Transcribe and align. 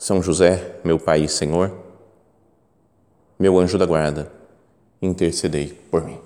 São 0.00 0.22
José, 0.22 0.80
meu 0.82 0.98
Pai 0.98 1.24
e 1.24 1.28
Senhor, 1.28 1.70
meu 3.38 3.58
anjo 3.58 3.76
da 3.76 3.84
guarda, 3.84 4.32
intercedei 5.02 5.78
por 5.90 6.02
mim. 6.02 6.18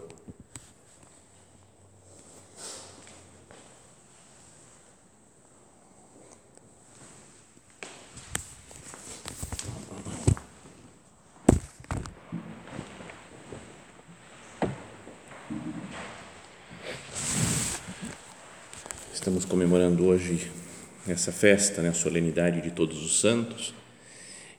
Estamos 19.13 19.45
comemorando 19.45 20.07
hoje 20.07 20.64
essa 21.07 21.31
festa, 21.31 21.83
né, 21.83 21.91
a 21.91 21.95
solenidade 21.95 22.61
de 22.63 22.71
Todos 22.71 23.05
os 23.05 23.21
Santos, 23.21 23.75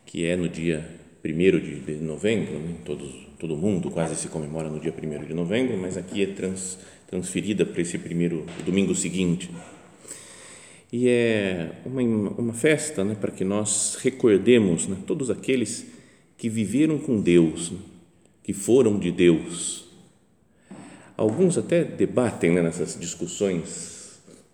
que 0.05 0.25
é 0.25 0.35
no 0.35 0.47
dia 0.47 0.88
1 1.23 1.59
de 1.59 1.93
novembro, 2.01 2.59
né, 2.59 2.75
todo, 2.85 3.09
todo 3.39 3.57
mundo 3.57 3.89
quase 3.89 4.15
se 4.15 4.27
comemora 4.27 4.69
no 4.69 4.79
dia 4.79 4.93
1 4.93 5.25
de 5.25 5.33
novembro, 5.33 5.75
mas 5.77 5.97
aqui 5.97 6.21
é 6.21 6.27
trans, 6.27 6.77
transferida 7.07 7.66
para 7.66 7.81
esse 7.81 7.97
primeiro 7.97 8.45
domingo 8.63 8.93
seguinte. 8.93 9.49
E 10.93 11.09
é 11.09 11.71
uma, 11.83 12.01
uma 12.01 12.53
festa 12.53 13.03
né, 13.03 13.16
para 13.19 13.31
que 13.31 13.43
nós 13.43 13.97
recordemos 14.01 14.88
né, 14.88 14.97
todos 15.07 15.31
aqueles 15.31 15.88
que 16.38 16.47
viveram 16.47 16.99
com 16.99 17.19
Deus, 17.19 17.71
né, 17.71 17.79
que 18.43 18.53
foram 18.53 18.99
de 18.99 19.11
Deus. 19.11 19.85
Alguns 21.17 21.57
até 21.57 21.83
debatem 21.83 22.51
né, 22.51 22.61
nessas 22.61 22.99
discussões 22.99 23.95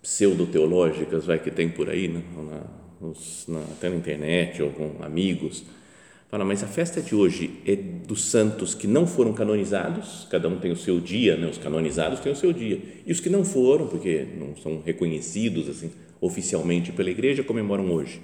pseudo-teológicas 0.02 1.24
vai, 1.24 1.38
que 1.38 1.50
tem 1.50 1.68
por 1.68 1.88
aí, 1.88 2.08
né? 2.08 2.22
na, 2.36 3.06
nos, 3.08 3.44
na, 3.46 3.60
até 3.60 3.88
na 3.88 3.96
internet 3.96 4.62
ou 4.62 4.70
com 4.70 4.96
amigos, 5.00 5.64
fala, 6.28 6.44
mas 6.44 6.62
a 6.62 6.66
festa 6.66 7.00
de 7.00 7.14
hoje 7.14 7.60
é 7.64 7.76
dos 7.76 8.24
santos 8.24 8.74
que 8.74 8.86
não 8.86 9.06
foram 9.06 9.32
canonizados, 9.32 10.26
cada 10.28 10.48
um 10.48 10.58
tem 10.58 10.72
o 10.72 10.76
seu 10.76 11.00
dia, 11.00 11.36
né? 11.36 11.46
os 11.48 11.58
canonizados 11.58 12.20
têm 12.20 12.32
o 12.32 12.36
seu 12.36 12.52
dia, 12.52 12.80
e 13.06 13.12
os 13.12 13.20
que 13.20 13.30
não 13.30 13.44
foram, 13.44 13.86
porque 13.86 14.26
não 14.36 14.56
são 14.56 14.82
reconhecidos 14.84 15.68
assim 15.68 15.92
oficialmente 16.20 16.92
pela 16.92 17.10
igreja, 17.10 17.42
comemoram 17.42 17.90
hoje. 17.90 18.20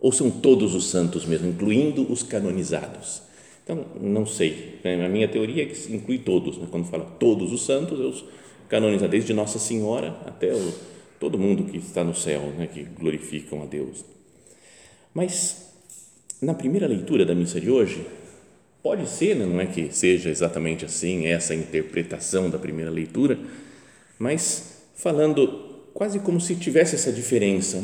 Ou 0.00 0.12
são 0.12 0.30
todos 0.30 0.74
os 0.74 0.90
santos 0.90 1.24
mesmo, 1.24 1.48
incluindo 1.48 2.10
os 2.10 2.22
canonizados. 2.22 3.22
Então, 3.62 3.84
não 4.00 4.26
sei. 4.26 4.78
Né? 4.82 5.04
A 5.04 5.08
minha 5.08 5.28
teoria 5.28 5.62
é 5.62 5.66
que 5.66 5.94
inclui 5.94 6.18
todos. 6.18 6.56
Né? 6.56 6.66
Quando 6.70 6.86
fala 6.86 7.04
todos 7.04 7.52
os 7.52 7.64
santos, 7.64 7.98
os 8.00 8.24
canonizados, 8.68 9.10
desde 9.10 9.32
Nossa 9.32 9.58
Senhora 9.58 10.16
até 10.26 10.52
o 10.52 10.72
todo 11.18 11.38
mundo 11.38 11.64
que 11.64 11.78
está 11.78 12.04
no 12.04 12.14
céu, 12.14 12.52
né, 12.56 12.66
que 12.66 12.84
glorificam 12.84 13.62
a 13.62 13.66
Deus. 13.66 14.04
Mas 15.12 15.68
na 16.40 16.54
primeira 16.54 16.86
leitura 16.86 17.26
da 17.26 17.34
missa 17.34 17.60
de 17.60 17.70
hoje, 17.70 18.06
pode 18.82 19.08
ser, 19.08 19.34
né, 19.34 19.44
não 19.44 19.60
é 19.60 19.66
que 19.66 19.92
seja 19.92 20.30
exatamente 20.30 20.84
assim 20.84 21.26
essa 21.26 21.54
interpretação 21.54 22.48
da 22.48 22.58
primeira 22.58 22.90
leitura, 22.90 23.38
mas 24.18 24.82
falando 24.94 25.46
quase 25.92 26.20
como 26.20 26.40
se 26.40 26.54
tivesse 26.54 26.94
essa 26.94 27.12
diferença, 27.12 27.82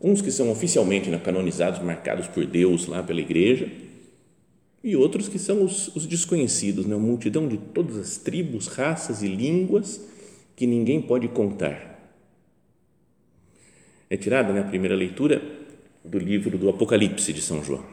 uns 0.00 0.22
que 0.22 0.30
são 0.30 0.50
oficialmente 0.50 1.10
né, 1.10 1.18
canonizados, 1.18 1.82
marcados 1.82 2.28
por 2.28 2.46
Deus 2.46 2.86
lá 2.86 3.02
pela 3.02 3.20
igreja, 3.20 3.68
e 4.84 4.94
outros 4.94 5.28
que 5.28 5.38
são 5.38 5.64
os, 5.64 5.88
os 5.96 6.06
desconhecidos, 6.06 6.86
né, 6.86 6.94
uma 6.94 7.04
multidão 7.04 7.48
de 7.48 7.56
todas 7.56 7.96
as 7.96 8.16
tribos, 8.16 8.68
raças 8.68 9.22
e 9.22 9.26
línguas 9.26 10.00
que 10.54 10.64
ninguém 10.64 11.02
pode 11.02 11.26
contar 11.26 11.95
é 14.08 14.16
tirada 14.16 14.52
né, 14.52 14.60
a 14.60 14.64
primeira 14.64 14.94
leitura 14.94 15.42
do 16.04 16.18
livro 16.18 16.56
do 16.56 16.68
Apocalipse 16.68 17.32
de 17.32 17.40
São 17.42 17.62
João. 17.62 17.84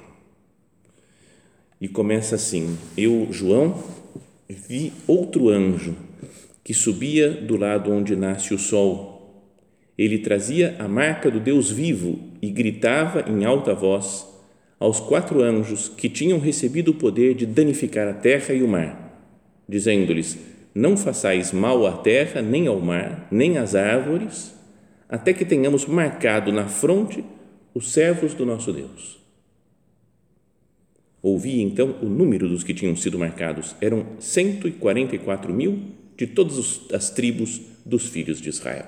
E 1.81 1.87
começa 1.87 2.35
assim: 2.35 2.77
Eu, 2.97 3.27
João, 3.31 3.83
vi 4.47 4.93
outro 5.07 5.49
anjo 5.49 5.95
que 6.63 6.73
subia 6.73 7.29
do 7.29 7.57
lado 7.57 7.91
onde 7.91 8.15
nasce 8.15 8.53
o 8.53 8.59
sol. 8.59 9.43
Ele 9.97 10.19
trazia 10.19 10.75
a 10.79 10.87
marca 10.87 11.29
do 11.29 11.39
Deus 11.39 11.69
vivo 11.69 12.19
e 12.41 12.49
gritava 12.49 13.29
em 13.29 13.45
alta 13.45 13.73
voz 13.73 14.27
aos 14.79 14.99
quatro 14.99 15.41
anjos 15.41 15.87
que 15.87 16.09
tinham 16.09 16.39
recebido 16.39 16.91
o 16.91 16.95
poder 16.95 17.35
de 17.35 17.45
danificar 17.45 18.07
a 18.07 18.13
terra 18.13 18.53
e 18.53 18.63
o 18.63 18.67
mar, 18.67 19.27
dizendo-lhes: 19.67 20.37
Não 20.73 20.97
façais 20.97 21.51
mal 21.51 21.85
à 21.85 21.93
terra, 21.93 22.41
nem 22.41 22.67
ao 22.67 22.79
mar, 22.79 23.27
nem 23.31 23.57
às 23.57 23.75
árvores, 23.75 24.53
até 25.07 25.33
que 25.33 25.45
tenhamos 25.45 25.85
marcado 25.85 26.51
na 26.51 26.67
fronte 26.67 27.23
os 27.73 27.91
servos 27.91 28.33
do 28.33 28.45
nosso 28.45 28.71
Deus. 28.71 29.19
Ouvi 31.21 31.61
então 31.61 31.95
o 32.01 32.05
número 32.05 32.49
dos 32.49 32.63
que 32.63 32.73
tinham 32.73 32.95
sido 32.95 33.17
marcados, 33.17 33.75
eram 33.79 34.05
144 34.19 35.53
mil 35.53 35.79
de 36.17 36.27
todas 36.27 36.81
as 36.93 37.09
tribos 37.09 37.61
dos 37.85 38.07
filhos 38.07 38.41
de 38.41 38.49
Israel. 38.49 38.85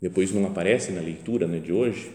Depois 0.00 0.32
não 0.32 0.46
aparece 0.46 0.92
na 0.92 1.00
leitura 1.00 1.46
né, 1.46 1.58
de 1.58 1.72
hoje, 1.72 2.10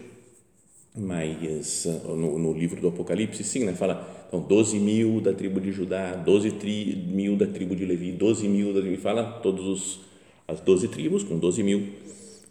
mas 0.96 1.86
no, 2.04 2.38
no, 2.38 2.52
livro 2.52 2.80
do 2.80 2.88
Apocalipse, 2.88 3.42
sim, 3.42 3.64
né, 3.64 3.74
fala 3.74 4.24
então, 4.28 4.40
12 4.40 4.78
mil 4.78 5.20
da 5.20 5.32
tribo 5.32 5.60
de 5.60 5.72
Judá, 5.72 6.14
12 6.14 6.52
tri, 6.52 6.96
mil 7.08 7.36
da 7.36 7.46
tribo 7.46 7.74
de 7.74 7.84
Levi, 7.84 8.12
12 8.12 8.48
mil 8.48 8.72
da 8.72 8.96
fala 8.98 9.40
todos 9.40 9.66
os 9.66 10.00
as 10.46 10.60
12 10.60 10.88
tribos, 10.88 11.24
com 11.24 11.38
12 11.38 11.62
mil, 11.62 11.88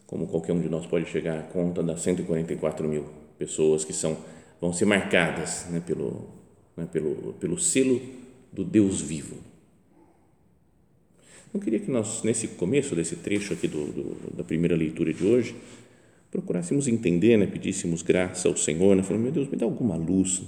como 0.05 0.27
qualquer 0.27 0.53
um 0.53 0.61
de 0.61 0.69
nós 0.69 0.85
pode 0.85 1.09
chegar 1.09 1.39
à 1.39 1.43
conta 1.43 1.81
das 1.81 2.01
144 2.01 2.87
mil 2.87 3.05
pessoas 3.37 3.83
que 3.83 3.93
são, 3.93 4.17
vão 4.59 4.73
ser 4.73 4.85
marcadas 4.85 5.67
né, 5.69 5.81
pelo, 5.85 6.27
né, 6.75 6.87
pelo, 6.91 7.33
pelo 7.33 7.59
selo 7.59 8.01
do 8.51 8.63
Deus 8.63 9.01
vivo. 9.01 9.37
Eu 11.53 11.59
queria 11.59 11.79
que 11.79 11.91
nós, 11.91 12.23
nesse 12.23 12.47
começo 12.49 12.95
desse 12.95 13.15
trecho 13.17 13.53
aqui 13.53 13.67
do, 13.67 13.85
do, 13.85 14.35
da 14.35 14.43
primeira 14.43 14.75
leitura 14.75 15.13
de 15.13 15.23
hoje, 15.23 15.55
procurássemos 16.31 16.87
entender, 16.87 17.37
né, 17.37 17.45
pedíssemos 17.45 18.01
graça 18.01 18.47
ao 18.47 18.57
Senhor, 18.57 18.95
né, 18.95 19.03
falando, 19.03 19.23
meu 19.23 19.31
Deus, 19.31 19.47
me 19.47 19.55
dá 19.55 19.65
alguma 19.65 19.95
luz 19.95 20.41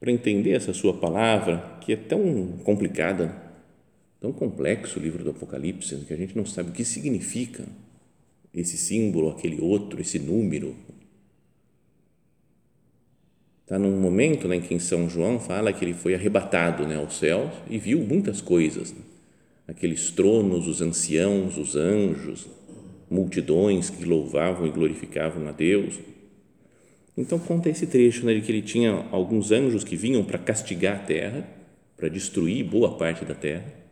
para 0.00 0.10
entender 0.10 0.52
essa 0.52 0.72
sua 0.72 0.94
palavra 0.94 1.78
que 1.80 1.92
é 1.92 1.96
tão 1.96 2.58
complicada, 2.64 3.34
tão 4.24 4.32
complexo 4.32 4.98
o 4.98 5.02
livro 5.02 5.22
do 5.22 5.28
Apocalipse 5.28 5.94
que 5.96 6.14
a 6.14 6.16
gente 6.16 6.34
não 6.34 6.46
sabe 6.46 6.70
o 6.70 6.72
que 6.72 6.82
significa 6.82 7.66
esse 8.54 8.78
símbolo, 8.78 9.28
aquele 9.28 9.60
outro, 9.60 10.00
esse 10.00 10.18
número. 10.18 10.74
Está 13.60 13.78
num 13.78 14.00
momento 14.00 14.48
né, 14.48 14.56
em 14.56 14.60
que 14.62 14.80
São 14.80 15.10
João 15.10 15.38
fala 15.38 15.74
que 15.74 15.84
ele 15.84 15.92
foi 15.92 16.14
arrebatado 16.14 16.86
né, 16.86 16.96
ao 16.96 17.10
céu 17.10 17.52
e 17.68 17.76
viu 17.76 18.00
muitas 18.00 18.40
coisas. 18.40 18.94
Né? 18.94 19.00
Aqueles 19.68 20.10
tronos, 20.10 20.66
os 20.66 20.80
anciãos, 20.80 21.58
os 21.58 21.76
anjos, 21.76 22.46
multidões 23.10 23.90
que 23.90 24.06
louvavam 24.06 24.66
e 24.66 24.70
glorificavam 24.70 25.46
a 25.48 25.52
Deus. 25.52 25.98
Então 27.14 27.38
conta 27.38 27.68
esse 27.68 27.86
trecho 27.86 28.24
né, 28.24 28.32
de 28.32 28.40
que 28.40 28.50
ele 28.50 28.62
tinha 28.62 29.06
alguns 29.10 29.52
anjos 29.52 29.84
que 29.84 29.96
vinham 29.96 30.24
para 30.24 30.38
castigar 30.38 30.96
a 30.96 31.00
terra, 31.00 31.46
para 31.94 32.08
destruir 32.08 32.64
boa 32.64 32.96
parte 32.96 33.22
da 33.26 33.34
terra 33.34 33.83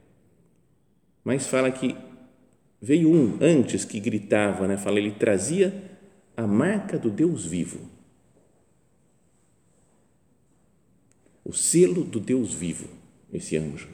mas 1.25 1.47
fala 1.47 1.71
que 1.71 1.97
veio 2.81 3.09
um 3.09 3.39
antes 3.41 3.85
que 3.85 4.01
gritava, 4.01 4.67
né? 4.67 4.77
Fala, 4.77 4.99
ele 4.99 5.13
trazia 5.13 5.73
a 6.37 6.47
marca 6.47 6.99
do 6.99 7.11
Deus 7.11 7.47
vivo. 7.47 7.81
O 11.45 11.53
selo 11.53 12.03
do 12.05 12.19
Deus 12.19 12.53
vivo, 12.53 12.89
esse 13.33 13.57
anjo. 13.57 13.89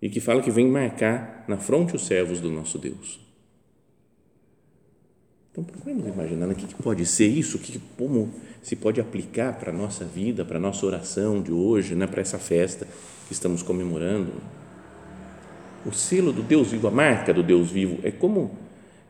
E 0.00 0.08
que 0.08 0.20
fala 0.20 0.42
que 0.42 0.50
vem 0.50 0.68
marcar 0.68 1.44
na 1.48 1.56
fronte 1.56 1.96
os 1.96 2.06
servos 2.06 2.40
do 2.40 2.50
nosso 2.50 2.78
Deus. 2.78 3.20
Então, 5.50 5.64
procuremos 5.64 6.06
imaginar 6.06 6.46
né? 6.46 6.52
o 6.52 6.56
que 6.56 6.74
pode 6.82 7.06
ser 7.06 7.28
isso, 7.28 7.58
que, 7.58 7.80
como 7.96 8.30
se 8.62 8.76
pode 8.76 9.00
aplicar 9.00 9.58
para 9.58 9.70
a 9.70 9.74
nossa 9.74 10.04
vida, 10.04 10.44
para 10.44 10.58
a 10.58 10.60
nossa 10.60 10.84
oração 10.84 11.42
de 11.42 11.50
hoje, 11.50 11.94
né? 11.94 12.06
para 12.06 12.20
essa 12.20 12.38
festa 12.38 12.86
que 13.26 13.32
estamos 13.32 13.62
comemorando 13.62 14.32
o 15.84 15.92
selo 15.92 16.32
do 16.32 16.42
Deus 16.42 16.70
vivo, 16.70 16.88
a 16.88 16.90
marca 16.90 17.32
do 17.32 17.42
Deus 17.42 17.70
vivo, 17.70 17.98
é 18.02 18.10
como 18.10 18.50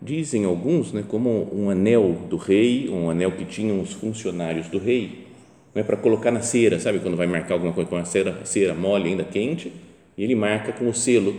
dizem 0.00 0.44
alguns, 0.44 0.92
né, 0.92 1.04
como 1.06 1.48
um 1.52 1.70
anel 1.70 2.26
do 2.28 2.36
rei, 2.36 2.88
um 2.88 3.08
anel 3.08 3.32
que 3.32 3.44
tinham 3.44 3.80
os 3.80 3.92
funcionários 3.92 4.68
do 4.68 4.78
rei, 4.78 5.26
né, 5.74 5.82
para 5.82 5.96
colocar 5.96 6.30
na 6.30 6.42
cera, 6.42 6.78
sabe 6.78 6.98
quando 6.98 7.16
vai 7.16 7.26
marcar 7.26 7.54
alguma 7.54 7.72
coisa 7.72 7.88
com 7.88 7.96
a 7.96 8.04
cera, 8.04 8.44
cera 8.44 8.74
mole 8.74 9.08
ainda 9.08 9.24
quente, 9.24 9.72
e 10.16 10.22
ele 10.22 10.34
marca 10.34 10.72
com 10.72 10.88
o 10.88 10.94
selo 10.94 11.34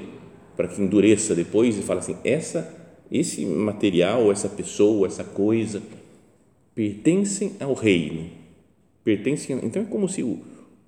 para 0.55 0.67
que 0.67 0.81
endureça 0.81 1.35
depois 1.35 1.77
e 1.77 1.81
fala 1.81 1.99
assim, 1.99 2.17
essa 2.23 2.75
esse 3.11 3.45
material, 3.45 4.31
essa 4.31 4.49
pessoa, 4.49 5.07
essa 5.07 5.23
coisa 5.23 5.81
pertencem 6.75 7.53
ao 7.59 7.73
reino. 7.73 8.29
Pertencem, 9.03 9.59
então 9.63 9.81
é 9.81 9.85
como 9.85 10.07
se 10.09 10.21
o, 10.21 10.41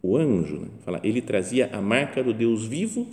o 0.03 0.17
anjo, 0.17 0.57
né, 0.57 0.67
fala, 0.83 0.99
ele 1.03 1.21
trazia 1.21 1.69
a 1.71 1.81
marca 1.81 2.23
do 2.23 2.33
Deus 2.33 2.65
vivo 2.65 3.07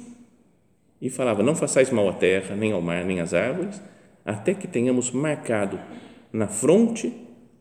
e 1.00 1.10
falava: 1.10 1.42
Não 1.42 1.54
façais 1.54 1.90
mal 1.90 2.08
à 2.08 2.12
terra, 2.12 2.54
nem 2.56 2.72
ao 2.72 2.80
mar, 2.80 3.04
nem 3.04 3.20
às 3.20 3.34
árvores, 3.34 3.80
até 4.24 4.54
que 4.54 4.66
tenhamos 4.66 5.10
marcado 5.10 5.78
na 6.32 6.48
fronte 6.48 7.12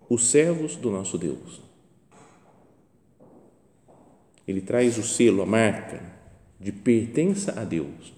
os 0.10 0.30
servos 0.30 0.76
do 0.76 0.92
nosso 0.92 1.18
Deus. 1.18 1.62
Ele 4.48 4.62
traz 4.62 4.98
o 4.98 5.04
selo, 5.04 5.42
a 5.42 5.46
marca 5.46 6.02
de 6.60 6.72
pertença 6.72 7.60
a 7.60 7.64
Deus. 7.64 8.14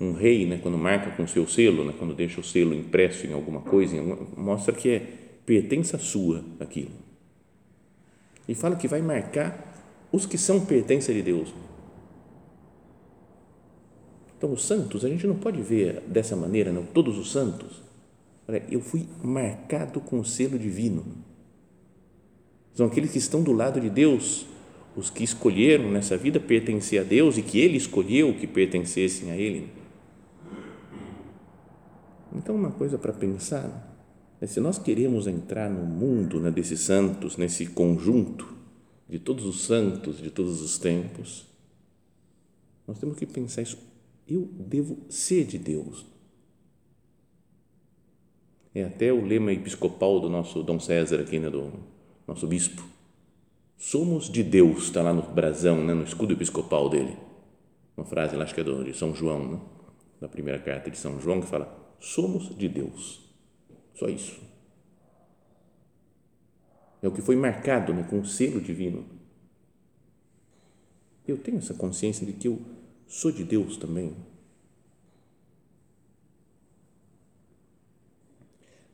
Um 0.00 0.12
rei, 0.12 0.44
né, 0.44 0.58
quando 0.62 0.76
marca 0.76 1.10
com 1.12 1.26
seu 1.26 1.46
selo, 1.48 1.84
né, 1.84 1.94
quando 1.98 2.14
deixa 2.14 2.40
o 2.40 2.44
selo 2.44 2.74
impresso 2.74 3.26
em 3.26 3.32
alguma 3.32 3.62
coisa, 3.62 3.96
em 3.96 3.98
alguma, 3.98 4.18
mostra 4.36 4.74
que 4.74 4.90
é 4.90 5.00
pertença 5.46 5.96
sua 5.98 6.44
aquilo. 6.60 6.90
E 8.48 8.54
fala 8.54 8.76
que 8.76 8.88
vai 8.88 9.00
marcar 9.00 9.74
os 10.12 10.26
que 10.26 10.36
são 10.36 10.64
pertença 10.64 11.12
de 11.12 11.22
Deus. 11.22 11.54
Então, 14.36 14.52
os 14.52 14.64
santos, 14.64 15.04
a 15.04 15.08
gente 15.08 15.26
não 15.26 15.36
pode 15.36 15.62
ver 15.62 16.02
dessa 16.06 16.36
maneira, 16.36 16.70
não, 16.70 16.84
todos 16.84 17.16
os 17.16 17.32
santos. 17.32 17.82
Olha, 18.46 18.62
eu 18.70 18.80
fui 18.80 19.06
marcado 19.22 20.00
com 20.00 20.20
o 20.20 20.24
selo 20.24 20.58
divino. 20.58 21.04
São 22.74 22.86
aqueles 22.86 23.12
que 23.12 23.18
estão 23.18 23.42
do 23.42 23.52
lado 23.52 23.80
de 23.80 23.88
Deus, 23.88 24.46
os 24.94 25.08
que 25.08 25.24
escolheram 25.24 25.90
nessa 25.90 26.16
vida 26.16 26.38
pertencer 26.38 27.00
a 27.00 27.04
Deus 27.04 27.38
e 27.38 27.42
que 27.42 27.58
Ele 27.58 27.78
escolheu 27.78 28.34
que 28.34 28.46
pertencessem 28.46 29.30
a 29.30 29.36
Ele. 29.36 29.70
Então, 32.34 32.54
uma 32.54 32.70
coisa 32.70 32.98
para 32.98 33.14
pensar 33.14 33.94
é 34.38 34.46
se 34.46 34.60
nós 34.60 34.78
queremos 34.78 35.26
entrar 35.26 35.70
no 35.70 35.82
mundo 35.86 36.38
né, 36.38 36.50
desses 36.50 36.80
santos, 36.80 37.38
nesse 37.38 37.64
conjunto 37.66 38.54
de 39.08 39.18
todos 39.18 39.46
os 39.46 39.62
santos 39.62 40.18
de 40.18 40.30
todos 40.30 40.60
os 40.60 40.78
tempos, 40.78 41.46
nós 42.86 42.98
temos 42.98 43.16
que 43.16 43.24
pensar 43.24 43.62
isso 43.62 43.78
eu 44.28 44.48
devo 44.52 44.98
ser 45.08 45.44
de 45.44 45.58
Deus. 45.58 46.04
É 48.74 48.84
até 48.84 49.12
o 49.12 49.24
lema 49.24 49.52
episcopal 49.52 50.20
do 50.20 50.28
nosso 50.28 50.62
Dom 50.62 50.78
César 50.78 51.20
aqui, 51.20 51.38
né, 51.38 51.48
do 51.48 51.72
nosso 52.26 52.46
bispo. 52.46 52.82
Somos 53.78 54.28
de 54.28 54.42
Deus, 54.42 54.84
está 54.84 55.02
lá 55.02 55.12
no 55.12 55.22
brasão, 55.22 55.84
né, 55.84 55.94
no 55.94 56.04
escudo 56.04 56.32
episcopal 56.32 56.88
dele. 56.88 57.16
Uma 57.96 58.04
frase 58.04 58.36
acho 58.36 58.54
que 58.54 58.60
é 58.60 58.64
do, 58.64 58.84
de 58.84 58.92
São 58.92 59.14
João, 59.14 59.52
né, 59.52 59.60
da 60.20 60.28
primeira 60.28 60.58
carta 60.58 60.90
de 60.90 60.98
São 60.98 61.20
João, 61.20 61.40
que 61.40 61.46
fala: 61.46 61.94
Somos 61.98 62.54
de 62.56 62.68
Deus. 62.68 63.24
Só 63.94 64.08
isso. 64.08 64.40
É 67.02 67.08
o 67.08 67.12
que 67.12 67.22
foi 67.22 67.36
marcado 67.36 67.94
né, 67.94 68.02
com 68.02 68.20
o 68.20 68.26
selo 68.26 68.60
divino. 68.60 69.04
Eu 71.26 71.38
tenho 71.38 71.58
essa 71.58 71.74
consciência 71.74 72.26
de 72.26 72.32
que 72.32 72.48
eu 72.48 72.60
Sou 73.06 73.30
de 73.30 73.44
Deus 73.44 73.76
também. 73.76 74.14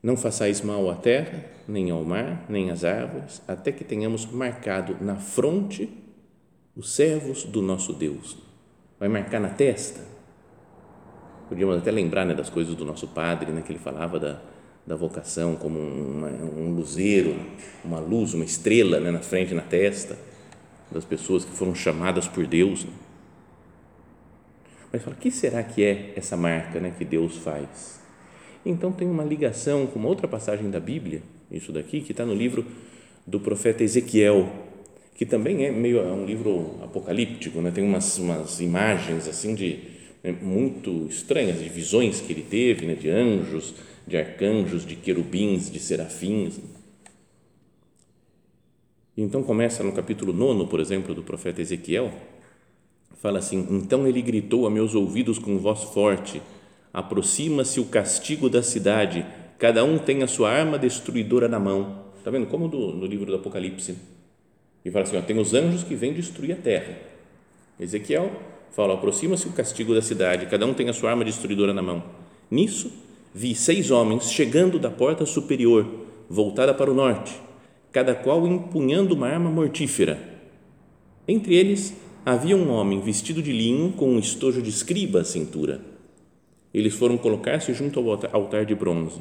Não 0.02 0.16
façais 0.16 0.60
mal 0.60 0.90
à 0.90 0.96
terra, 0.96 1.44
nem 1.66 1.90
ao 1.90 2.04
mar, 2.04 2.44
nem 2.48 2.70
às 2.70 2.84
árvores, 2.84 3.40
até 3.46 3.70
que 3.70 3.84
tenhamos 3.84 4.26
marcado 4.26 4.96
na 5.00 5.16
fronte 5.16 5.88
os 6.76 6.92
servos 6.92 7.44
do 7.44 7.62
nosso 7.62 7.92
Deus. 7.92 8.36
Vai 8.98 9.08
marcar 9.08 9.40
na 9.40 9.48
testa. 9.48 10.00
Podíamos 11.48 11.76
até 11.76 11.90
lembrar 11.90 12.24
né, 12.24 12.34
das 12.34 12.50
coisas 12.50 12.74
do 12.74 12.84
nosso 12.84 13.06
padre, 13.08 13.52
né, 13.52 13.62
que 13.62 13.70
ele 13.70 13.78
falava 13.78 14.18
da, 14.18 14.40
da 14.86 14.96
vocação 14.96 15.54
como 15.54 15.78
uma, 15.78 16.28
um 16.28 16.74
luzeiro, 16.74 17.36
uma 17.84 18.00
luz, 18.00 18.34
uma 18.34 18.44
estrela 18.44 18.98
né, 18.98 19.10
na 19.10 19.20
frente, 19.20 19.54
na 19.54 19.62
testa 19.62 20.18
das 20.90 21.04
pessoas 21.04 21.44
que 21.44 21.52
foram 21.52 21.74
chamadas 21.74 22.26
por 22.26 22.46
Deus. 22.46 22.84
Né? 22.84 22.92
Mas 24.92 25.02
fala, 25.02 25.16
o 25.16 25.18
que 25.18 25.30
será 25.30 25.62
que 25.62 25.82
é 25.82 26.12
essa 26.14 26.36
marca 26.36 26.78
né, 26.78 26.92
que 26.96 27.04
Deus 27.04 27.38
faz? 27.38 28.00
Então 28.64 28.92
tem 28.92 29.08
uma 29.08 29.24
ligação 29.24 29.86
com 29.86 29.98
uma 29.98 30.08
outra 30.08 30.28
passagem 30.28 30.70
da 30.70 30.78
Bíblia, 30.78 31.22
isso 31.50 31.72
daqui, 31.72 32.00
que 32.02 32.12
está 32.12 32.26
no 32.26 32.34
livro 32.34 32.66
do 33.26 33.40
profeta 33.40 33.82
Ezequiel, 33.82 34.52
que 35.14 35.24
também 35.24 35.64
é 35.64 35.72
meio 35.72 35.98
é 35.98 36.12
um 36.12 36.26
livro 36.26 36.78
apocalíptico, 36.82 37.60
né? 37.60 37.70
tem 37.70 37.82
umas, 37.82 38.18
umas 38.18 38.60
imagens 38.60 39.26
assim 39.26 39.54
de 39.54 39.78
né, 40.22 40.32
muito 40.40 41.06
estranhas, 41.08 41.58
de 41.58 41.68
visões 41.68 42.20
que 42.20 42.32
ele 42.32 42.42
teve, 42.42 42.86
né, 42.86 42.94
de 42.94 43.08
anjos, 43.08 43.74
de 44.06 44.16
arcanjos, 44.16 44.84
de 44.84 44.96
querubins, 44.96 45.70
de 45.70 45.78
serafins. 45.78 46.60
Então 49.16 49.42
começa 49.42 49.82
no 49.82 49.92
capítulo 49.92 50.32
9, 50.32 50.68
por 50.68 50.80
exemplo, 50.80 51.14
do 51.14 51.22
profeta 51.22 51.60
Ezequiel, 51.60 52.12
fala 53.20 53.38
assim: 53.38 53.66
Então 53.70 54.06
ele 54.06 54.22
gritou 54.22 54.66
a 54.66 54.70
meus 54.70 54.94
ouvidos 54.94 55.38
com 55.38 55.58
voz 55.58 55.82
forte: 55.84 56.40
Aproxima-se 56.92 57.80
o 57.80 57.86
castigo 57.86 58.50
da 58.50 58.62
cidade, 58.62 59.24
cada 59.58 59.84
um 59.84 59.98
tem 59.98 60.22
a 60.22 60.26
sua 60.26 60.50
arma 60.50 60.78
destruidora 60.78 61.48
na 61.48 61.58
mão. 61.58 62.02
Está 62.18 62.30
vendo? 62.30 62.46
Como 62.46 62.68
do, 62.68 62.92
no 62.92 63.06
livro 63.06 63.26
do 63.26 63.36
Apocalipse. 63.36 63.96
E 64.84 64.90
fala 64.90 65.04
assim: 65.04 65.16
ó, 65.16 65.22
tem 65.22 65.38
os 65.38 65.54
anjos 65.54 65.84
que 65.84 65.94
vêm 65.94 66.12
destruir 66.12 66.52
a 66.52 66.56
terra. 66.56 66.96
Ezequiel 67.78 68.30
fala: 68.72 68.94
aproxima-se 68.94 69.46
o 69.46 69.52
castigo 69.52 69.94
da 69.94 70.02
cidade, 70.02 70.46
cada 70.46 70.66
um 70.66 70.74
tem 70.74 70.88
a 70.88 70.92
sua 70.92 71.10
arma 71.10 71.24
destruidora 71.24 71.72
na 71.72 71.82
mão. 71.82 72.02
Nisso, 72.50 72.92
vi 73.34 73.54
seis 73.54 73.90
homens 73.90 74.30
chegando 74.30 74.78
da 74.78 74.90
porta 74.90 75.24
superior, 75.24 75.86
voltada 76.28 76.74
para 76.74 76.90
o 76.90 76.94
norte, 76.94 77.32
cada 77.90 78.14
qual 78.14 78.46
empunhando 78.46 79.14
uma 79.14 79.28
arma 79.28 79.50
mortífera. 79.50 80.18
Entre 81.26 81.54
eles, 81.54 81.94
havia 82.24 82.56
um 82.56 82.70
homem 82.70 83.00
vestido 83.00 83.42
de 83.42 83.52
linho 83.52 83.92
com 83.92 84.08
um 84.08 84.18
estojo 84.18 84.62
de 84.62 84.70
escriba 84.70 85.20
à 85.20 85.24
cintura. 85.24 85.80
Eles 86.72 86.94
foram 86.94 87.18
colocar-se 87.18 87.74
junto 87.74 87.98
ao 87.98 88.10
altar 88.32 88.64
de 88.64 88.74
bronze. 88.74 89.20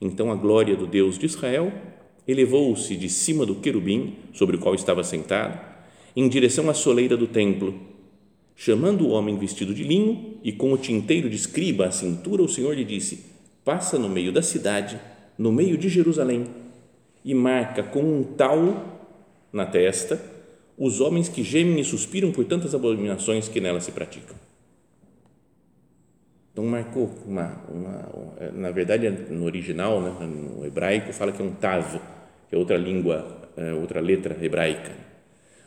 Então 0.00 0.32
a 0.32 0.34
glória 0.34 0.74
do 0.74 0.86
Deus 0.86 1.18
de 1.18 1.26
Israel 1.26 1.72
elevou-se 2.26 2.96
de 2.96 3.08
cima 3.08 3.44
do 3.44 3.56
querubim 3.56 4.14
sobre 4.32 4.56
o 4.56 4.58
qual 4.58 4.74
estava 4.74 5.04
sentado, 5.04 5.60
em 6.16 6.28
direção 6.28 6.70
à 6.70 6.74
soleira 6.74 7.16
do 7.16 7.26
templo. 7.26 7.74
Chamando 8.56 9.06
o 9.06 9.10
homem 9.10 9.36
vestido 9.36 9.74
de 9.74 9.82
linho 9.82 10.38
e 10.42 10.52
com 10.52 10.72
o 10.72 10.78
tinteiro 10.78 11.28
de 11.28 11.36
escriba 11.36 11.86
à 11.86 11.90
cintura, 11.90 12.42
o 12.42 12.48
Senhor 12.48 12.74
lhe 12.74 12.84
disse: 12.84 13.26
Passa 13.64 13.98
no 13.98 14.08
meio 14.08 14.32
da 14.32 14.42
cidade, 14.42 14.98
no 15.36 15.52
meio 15.52 15.76
de 15.76 15.88
Jerusalém, 15.88 16.46
e 17.24 17.34
marca 17.34 17.82
com 17.82 18.00
um 18.00 18.22
tal 18.22 19.02
na 19.52 19.66
testa 19.66 20.33
os 20.76 21.00
homens 21.00 21.28
que 21.28 21.42
gemem 21.42 21.80
e 21.80 21.84
suspiram 21.84 22.32
por 22.32 22.44
tantas 22.44 22.74
abominações 22.74 23.48
que 23.48 23.60
nela 23.60 23.80
se 23.80 23.92
praticam. 23.92 24.36
Então 26.52 26.64
marcou 26.64 27.10
uma, 27.26 27.60
uma 27.68 28.52
na 28.52 28.70
verdade 28.70 29.10
no 29.10 29.44
original, 29.44 30.00
né, 30.00 30.26
no 30.26 30.64
hebraico 30.64 31.12
fala 31.12 31.32
que 31.32 31.42
é 31.42 31.44
um 31.44 31.52
tav, 31.52 32.00
que 32.48 32.54
é 32.54 32.58
outra 32.58 32.76
língua, 32.76 33.50
é 33.56 33.72
outra 33.72 34.00
letra 34.00 34.36
hebraica, 34.40 34.92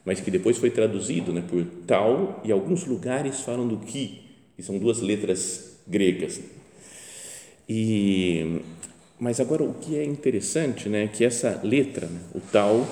mas 0.05 0.21
que 0.21 0.31
depois 0.31 0.57
foi 0.57 0.69
traduzido, 0.69 1.33
né, 1.33 1.43
por 1.47 1.65
tal 1.85 2.41
e 2.43 2.51
alguns 2.51 2.85
lugares 2.85 3.41
falam 3.41 3.67
do 3.67 3.77
ki, 3.79 4.21
que 4.55 4.63
são 4.63 4.77
duas 4.77 5.01
letras 5.01 5.77
gregas. 5.85 6.41
E 7.67 8.61
mas 9.19 9.39
agora 9.39 9.63
o 9.63 9.73
que 9.73 9.97
é 9.97 10.05
interessante, 10.05 10.87
né, 10.87 11.05
é 11.05 11.07
que 11.07 11.25
essa 11.25 11.59
letra, 11.63 12.05
né, 12.05 12.21
o 12.33 12.39
tal, 12.39 12.87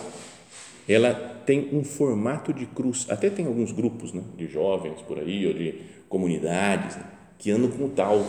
ela 0.87 1.34
tem 1.45 1.69
um 1.73 1.83
formato 1.83 2.53
de 2.53 2.65
cruz. 2.65 3.05
Até 3.09 3.29
tem 3.29 3.45
alguns 3.45 3.71
grupos 3.71 4.11
né, 4.11 4.23
de 4.37 4.47
jovens 4.47 5.01
por 5.01 5.19
aí, 5.19 5.45
ou 5.47 5.53
de 5.53 5.75
comunidades, 6.09 6.95
né, 6.95 7.05
que 7.37 7.51
andam 7.51 7.69
com 7.69 7.85
o 7.85 7.89
tal, 7.89 8.19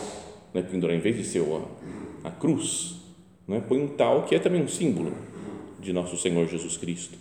né, 0.52 0.62
pendurado, 0.62 0.96
em 0.96 1.00
vez 1.00 1.16
de 1.16 1.24
ser 1.24 1.42
a, 1.42 2.28
a 2.28 2.30
cruz, 2.30 2.96
né, 3.46 3.62
põe 3.66 3.80
um 3.80 3.88
tal 3.88 4.24
que 4.24 4.34
é 4.34 4.38
também 4.38 4.62
um 4.62 4.68
símbolo 4.68 5.12
de 5.80 5.92
nosso 5.92 6.16
Senhor 6.16 6.46
Jesus 6.46 6.76
Cristo. 6.76 7.16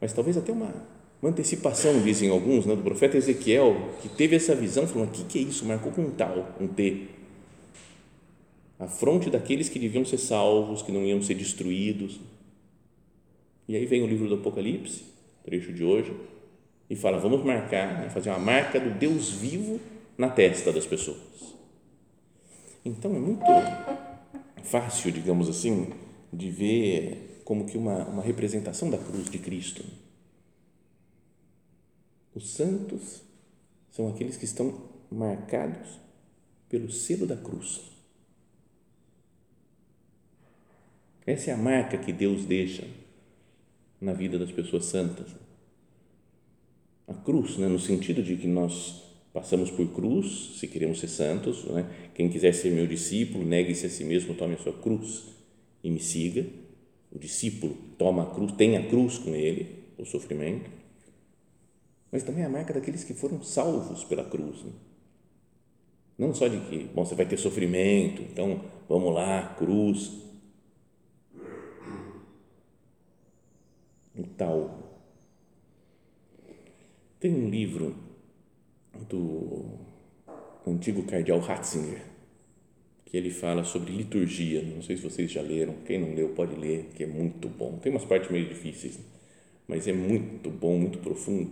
Mas 0.00 0.12
talvez 0.12 0.36
até 0.36 0.52
uma, 0.52 0.72
uma 1.20 1.30
antecipação, 1.30 2.00
dizem 2.02 2.30
alguns, 2.30 2.64
né, 2.64 2.76
do 2.76 2.82
profeta 2.82 3.16
Ezequiel, 3.16 3.76
que 4.00 4.08
teve 4.08 4.36
essa 4.36 4.54
visão, 4.54 4.86
falando: 4.86 5.08
o 5.08 5.12
que, 5.12 5.24
que 5.24 5.38
é 5.38 5.42
isso? 5.42 5.64
Marcou 5.64 5.92
com 5.92 6.02
um 6.02 6.10
tal, 6.10 6.54
um 6.60 6.68
T. 6.68 7.08
A 8.78 8.86
fronte 8.86 9.28
daqueles 9.28 9.68
que 9.68 9.78
deviam 9.78 10.04
ser 10.04 10.18
salvos, 10.18 10.82
que 10.82 10.92
não 10.92 11.02
iam 11.02 11.20
ser 11.20 11.34
destruídos. 11.34 12.20
E 13.66 13.74
aí 13.74 13.84
vem 13.84 14.02
o 14.02 14.06
livro 14.06 14.28
do 14.28 14.36
Apocalipse, 14.36 15.02
trecho 15.48 15.72
de 15.72 15.82
hoje, 15.82 16.14
e 16.90 16.94
fala: 16.94 17.18
vamos 17.18 17.42
marcar, 17.42 18.00
né, 18.00 18.10
fazer 18.10 18.28
uma 18.28 18.38
marca 18.38 18.78
do 18.78 18.90
Deus 18.90 19.30
vivo 19.30 19.80
na 20.16 20.28
testa 20.28 20.72
das 20.72 20.86
pessoas. 20.86 21.56
Então 22.84 23.14
é 23.16 23.18
muito 23.18 23.44
fácil, 24.62 25.10
digamos 25.10 25.48
assim, 25.48 25.92
de 26.32 26.50
ver 26.50 27.40
como 27.44 27.64
que 27.64 27.78
uma, 27.78 28.04
uma 28.04 28.22
representação 28.22 28.90
da 28.90 28.98
cruz 28.98 29.30
de 29.30 29.38
Cristo. 29.38 29.84
Os 32.34 32.50
santos 32.50 33.22
são 33.90 34.08
aqueles 34.08 34.36
que 34.36 34.44
estão 34.44 34.82
marcados 35.10 35.98
pelo 36.68 36.90
selo 36.90 37.26
da 37.26 37.36
cruz. 37.36 37.80
Essa 41.26 41.50
é 41.50 41.54
a 41.54 41.56
marca 41.56 41.98
que 41.98 42.12
Deus 42.12 42.44
deixa 42.44 42.86
na 44.00 44.12
vida 44.12 44.38
das 44.38 44.50
pessoas 44.50 44.86
santas. 44.86 45.28
A 47.06 47.14
cruz, 47.14 47.56
né, 47.56 47.68
no 47.68 47.78
sentido 47.78 48.22
de 48.22 48.36
que 48.36 48.46
nós 48.46 49.02
passamos 49.32 49.70
por 49.70 49.86
cruz, 49.92 50.56
se 50.58 50.66
queremos 50.66 51.00
ser 51.00 51.08
santos, 51.08 51.64
né? 51.64 51.88
quem 52.14 52.28
quiser 52.28 52.52
ser 52.52 52.70
meu 52.70 52.86
discípulo, 52.86 53.44
negue-se 53.44 53.86
a 53.86 53.88
si 53.88 54.04
mesmo, 54.04 54.34
tome 54.34 54.54
a 54.54 54.58
sua 54.58 54.72
cruz 54.72 55.24
e 55.82 55.90
me 55.90 56.00
siga. 56.00 56.46
O 57.10 57.18
discípulo 57.18 57.76
toma 57.96 58.24
a 58.24 58.26
cruz, 58.34 58.52
tem 58.52 58.76
a 58.76 58.86
cruz 58.88 59.18
com 59.18 59.34
ele, 59.34 59.84
o 59.96 60.04
sofrimento, 60.04 60.70
mas 62.10 62.22
também 62.22 62.44
a 62.44 62.48
marca 62.48 62.72
daqueles 62.72 63.04
que 63.04 63.14
foram 63.14 63.42
salvos 63.42 64.04
pela 64.04 64.24
cruz. 64.24 64.62
Né? 64.62 64.72
Não 66.18 66.34
só 66.34 66.48
de 66.48 66.58
que, 66.68 66.84
bom, 66.94 67.04
você 67.04 67.14
vai 67.14 67.26
ter 67.26 67.36
sofrimento, 67.36 68.22
então 68.22 68.60
vamos 68.88 69.14
lá, 69.14 69.54
cruz. 69.58 70.27
E 74.18 74.22
tal. 74.36 75.00
Tem 77.20 77.32
um 77.32 77.48
livro 77.48 77.94
do 79.08 79.78
antigo 80.66 81.04
cardeal 81.04 81.38
Ratzinger, 81.38 82.02
que 83.04 83.16
ele 83.16 83.30
fala 83.30 83.62
sobre 83.62 83.92
liturgia. 83.92 84.60
Não 84.62 84.82
sei 84.82 84.96
se 84.96 85.04
vocês 85.04 85.30
já 85.30 85.40
leram, 85.40 85.74
quem 85.86 86.00
não 86.00 86.14
leu 86.14 86.30
pode 86.30 86.56
ler, 86.56 86.90
que 86.96 87.04
é 87.04 87.06
muito 87.06 87.48
bom. 87.48 87.78
Tem 87.78 87.92
umas 87.92 88.04
partes 88.04 88.30
meio 88.30 88.48
difíceis, 88.48 88.98
mas 89.68 89.86
é 89.86 89.92
muito 89.92 90.50
bom, 90.50 90.76
muito 90.76 90.98
profundo. 90.98 91.50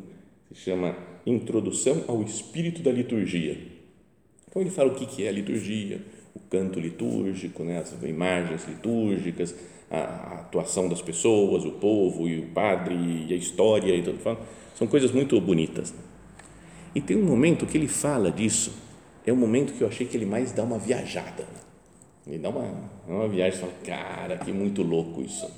Se 0.49 0.62
chama 0.62 0.96
Introdução 1.25 2.04
ao 2.08 2.23
Espírito 2.23 2.82
da 2.82 2.90
Liturgia. 2.90 3.58
Então 4.49 4.61
ele 4.61 4.70
fala 4.70 4.92
o 4.92 4.94
que 4.94 5.25
é 5.25 5.28
a 5.28 5.32
liturgia, 5.32 6.00
o 6.35 6.40
canto 6.40 6.80
litúrgico, 6.80 7.62
né, 7.62 7.78
as 7.78 7.92
imagens 8.02 8.66
litúrgicas, 8.66 9.54
a, 9.90 9.98
a 9.98 10.34
atuação 10.40 10.88
das 10.88 11.02
pessoas, 11.02 11.64
o 11.64 11.72
povo 11.72 12.28
e 12.28 12.40
o 12.40 12.46
padre 12.48 12.94
e 13.28 13.32
a 13.32 13.36
história 13.36 13.94
e 13.94 14.02
tudo. 14.02 14.18
São 14.74 14.86
coisas 14.86 15.10
muito 15.12 15.40
bonitas. 15.40 15.94
E 16.94 17.00
tem 17.00 17.16
um 17.16 17.24
momento 17.24 17.66
que 17.66 17.76
ele 17.76 17.88
fala 17.88 18.30
disso, 18.30 18.72
é 19.26 19.32
o 19.32 19.36
momento 19.36 19.74
que 19.74 19.82
eu 19.82 19.88
achei 19.88 20.06
que 20.06 20.16
ele 20.16 20.26
mais 20.26 20.52
dá 20.52 20.62
uma 20.62 20.78
viajada. 20.78 21.46
Ele 22.26 22.38
dá 22.38 22.48
uma, 22.48 22.90
uma 23.06 23.28
viagem 23.28 23.58
e 23.58 23.60
fala, 23.60 23.72
cara, 23.84 24.38
que 24.38 24.52
muito 24.52 24.82
louco 24.82 25.22
isso. 25.22 25.48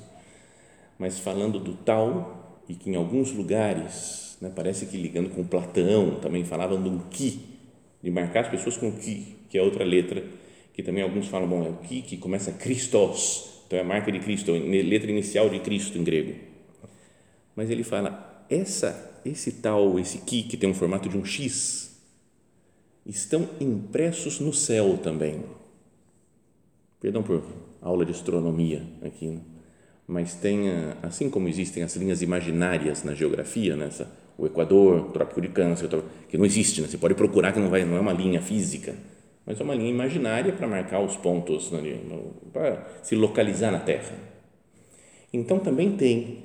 Mas 0.97 1.17
falando 1.17 1.59
do 1.59 1.73
tal, 1.73 2.61
e 2.67 2.75
que 2.75 2.89
em 2.89 2.95
alguns 2.95 3.31
lugares, 3.31 4.37
né, 4.41 4.51
parece 4.55 4.85
que 4.85 4.97
ligando 4.97 5.29
com 5.29 5.43
Platão, 5.43 6.19
também 6.21 6.43
falavam 6.43 6.81
do 6.81 7.05
que, 7.09 7.39
de 8.03 8.11
marcar 8.11 8.41
as 8.41 8.49
pessoas 8.49 8.77
com 8.77 8.91
que, 8.91 9.37
que 9.49 9.57
é 9.57 9.61
outra 9.61 9.83
letra, 9.83 10.23
que 10.73 10.83
também 10.83 11.01
alguns 11.01 11.27
falam, 11.27 11.47
bom, 11.47 11.65
é 11.65 11.69
o 11.69 11.77
que, 11.77 12.01
que 12.01 12.17
começa 12.17 12.51
Christos, 12.51 13.48
então 13.69 13.77
é 13.77 13.83
a 13.83 13.85
marca 13.85 14.11
de 14.11 14.17
Cristo, 14.17 14.51
letra 14.51 15.11
inicial 15.11 15.47
de 15.47 15.59
Cristo 15.59 15.95
em 15.95 16.03
grego. 16.03 16.33
Mas 17.55 17.69
ele 17.69 17.83
fala, 17.83 18.43
essa 18.49 19.09
esse 19.23 19.51
tal, 19.53 19.99
esse 19.99 20.17
Ki, 20.19 20.41
que 20.41 20.57
tem 20.57 20.67
um 20.67 20.73
formato 20.73 21.07
de 21.07 21.15
um 21.15 21.23
X, 21.23 22.01
estão 23.05 23.47
impressos 23.59 24.39
no 24.39 24.51
céu 24.51 24.97
também. 24.97 25.43
Perdão 26.99 27.21
por 27.21 27.43
aula 27.79 28.03
de 28.03 28.11
astronomia 28.11 28.83
aqui, 29.03 29.27
né? 29.27 29.41
mas 30.07 30.33
tem, 30.33 30.69
assim 31.03 31.29
como 31.29 31.47
existem 31.47 31.83
as 31.83 31.95
linhas 31.95 32.23
imaginárias 32.23 33.03
na 33.03 33.13
geografia, 33.13 33.75
nessa, 33.75 34.05
né? 34.05 34.11
o 34.35 34.47
Equador, 34.47 35.01
o 35.01 35.11
Trópico 35.11 35.41
de 35.41 35.49
Câncer, 35.49 35.87
que 36.27 36.37
não 36.37 36.45
existe, 36.45 36.81
né? 36.81 36.87
você 36.87 36.97
pode 36.97 37.13
procurar 37.13 37.51
que 37.51 37.59
não, 37.59 37.69
vai, 37.69 37.85
não 37.85 37.95
é 37.95 37.99
uma 37.99 38.13
linha 38.13 38.41
física, 38.41 38.95
mas 39.49 39.59
é 39.59 39.63
uma 39.63 39.73
linha 39.73 39.89
imaginária 39.89 40.53
para 40.53 40.67
marcar 40.67 41.01
os 41.01 41.15
pontos, 41.15 41.71
para 42.53 42.87
se 43.01 43.15
localizar 43.15 43.71
na 43.71 43.79
Terra. 43.79 44.15
Então 45.33 45.57
também 45.57 45.97
tem 45.97 46.43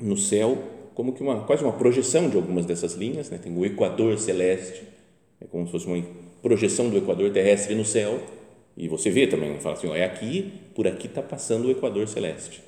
no 0.00 0.16
céu 0.16 0.58
como 0.96 1.12
que 1.12 1.22
uma 1.22 1.44
quase 1.44 1.62
uma 1.62 1.74
projeção 1.74 2.28
de 2.28 2.36
algumas 2.36 2.66
dessas 2.66 2.94
linhas, 2.94 3.30
né? 3.30 3.38
Tem 3.38 3.56
o 3.56 3.64
equador 3.64 4.18
celeste, 4.18 4.82
é 5.40 5.44
como 5.44 5.64
se 5.66 5.70
fosse 5.70 5.86
uma 5.86 6.04
projeção 6.42 6.90
do 6.90 6.98
equador 6.98 7.30
terrestre 7.30 7.76
no 7.76 7.84
céu, 7.84 8.20
e 8.76 8.88
você 8.88 9.10
vê 9.10 9.28
também, 9.28 9.54
fala 9.60 9.76
assim, 9.76 9.86
ó, 9.86 9.94
é 9.94 10.04
aqui, 10.04 10.52
por 10.74 10.88
aqui 10.88 11.06
está 11.06 11.22
passando 11.22 11.68
o 11.68 11.70
equador 11.70 12.08
celeste. 12.08 12.60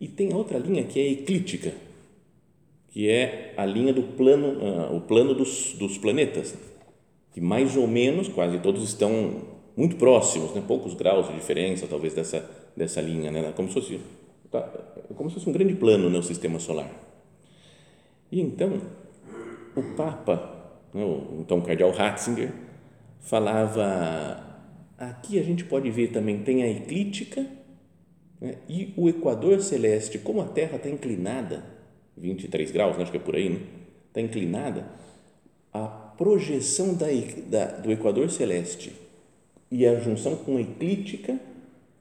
E 0.00 0.06
tem 0.06 0.32
outra 0.32 0.58
linha 0.58 0.84
que 0.84 1.00
é 1.00 1.10
eclíptica, 1.10 1.72
que 2.90 3.10
é 3.10 3.52
a 3.56 3.66
linha 3.66 3.92
do 3.92 4.02
plano, 4.04 4.60
uh, 4.60 4.96
o 4.96 5.00
plano 5.00 5.34
dos, 5.34 5.74
dos 5.74 5.98
planetas, 5.98 6.54
que 7.34 7.40
mais 7.40 7.76
ou 7.76 7.86
menos 7.86 8.28
quase 8.28 8.58
todos 8.60 8.82
estão 8.82 9.42
muito 9.76 9.96
próximos, 9.96 10.54
né? 10.54 10.62
poucos 10.66 10.94
graus 10.94 11.28
de 11.28 11.34
diferença 11.34 11.86
talvez 11.86 12.14
dessa 12.14 12.48
dessa 12.76 13.00
linha, 13.00 13.30
né? 13.30 13.52
como 13.54 13.68
se 13.68 13.74
fosse 13.74 14.00
tá, 14.50 14.62
como 15.16 15.28
se 15.28 15.34
fosse 15.34 15.48
um 15.48 15.52
grande 15.52 15.74
plano 15.74 16.08
no 16.08 16.18
né? 16.18 16.22
sistema 16.22 16.58
solar. 16.58 16.90
E 18.30 18.40
então, 18.40 18.80
o 19.76 19.82
Papa, 19.96 20.72
né, 20.92 21.04
o 21.04 21.38
então 21.40 21.60
cardeal 21.60 21.90
Ratzinger, 21.90 22.52
falava: 23.20 24.42
aqui 24.98 25.38
a 25.38 25.42
gente 25.42 25.64
pode 25.64 25.90
ver 25.90 26.08
também, 26.08 26.42
tem 26.42 26.62
a 26.62 26.68
eclíptica 26.68 27.46
né, 28.40 28.56
e 28.68 28.92
o 28.96 29.08
equador 29.08 29.60
celeste, 29.60 30.18
como 30.18 30.40
a 30.40 30.46
Terra 30.46 30.76
está 30.76 30.88
inclinada, 30.88 31.64
23 32.16 32.70
graus, 32.70 32.96
né, 32.96 33.02
acho 33.02 33.12
que 33.12 33.18
é 33.18 33.20
por 33.20 33.36
aí, 33.36 33.48
né, 33.48 33.60
está 34.08 34.20
inclinada, 34.20 34.86
a 35.72 36.03
projeção 36.16 36.94
da, 36.94 37.06
da, 37.46 37.64
do 37.78 37.90
equador 37.92 38.30
celeste 38.30 38.92
e 39.70 39.86
a 39.86 39.98
junção 39.98 40.36
com 40.36 40.56
a 40.56 40.60
eclíptica 40.60 41.38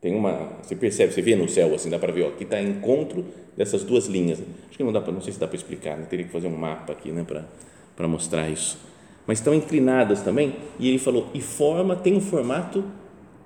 tem 0.02 0.16
uma, 0.16 0.58
você 0.62 0.76
percebe, 0.76 1.14
você 1.14 1.22
vê 1.22 1.36
no 1.36 1.48
céu 1.48 1.74
assim, 1.74 1.90
dá 1.90 1.98
para 1.98 2.12
ver, 2.12 2.24
ó, 2.24 2.28
aqui 2.28 2.44
está 2.44 2.62
encontro 2.62 3.26
dessas 3.56 3.84
duas 3.84 4.06
linhas. 4.08 4.40
Acho 4.68 4.78
que 4.78 4.84
não 4.84 4.92
dá 4.92 5.00
para, 5.00 5.14
não 5.14 5.22
sei 5.22 5.32
se 5.32 5.40
dá 5.40 5.48
para 5.48 5.56
explicar, 5.56 5.98
né? 5.98 6.06
teria 6.10 6.26
que 6.26 6.32
fazer 6.32 6.48
um 6.48 6.58
mapa 6.58 6.92
aqui, 6.92 7.12
né, 7.12 7.24
para 7.24 7.46
para 7.96 8.08
mostrar 8.08 8.50
isso. 8.50 8.78
Mas 9.26 9.40
estão 9.40 9.54
inclinadas 9.54 10.22
também, 10.22 10.56
e 10.80 10.90
ele 10.90 10.98
falou, 10.98 11.30
e 11.34 11.42
forma 11.42 11.96
tem 11.96 12.16
um 12.16 12.22
formato 12.22 12.84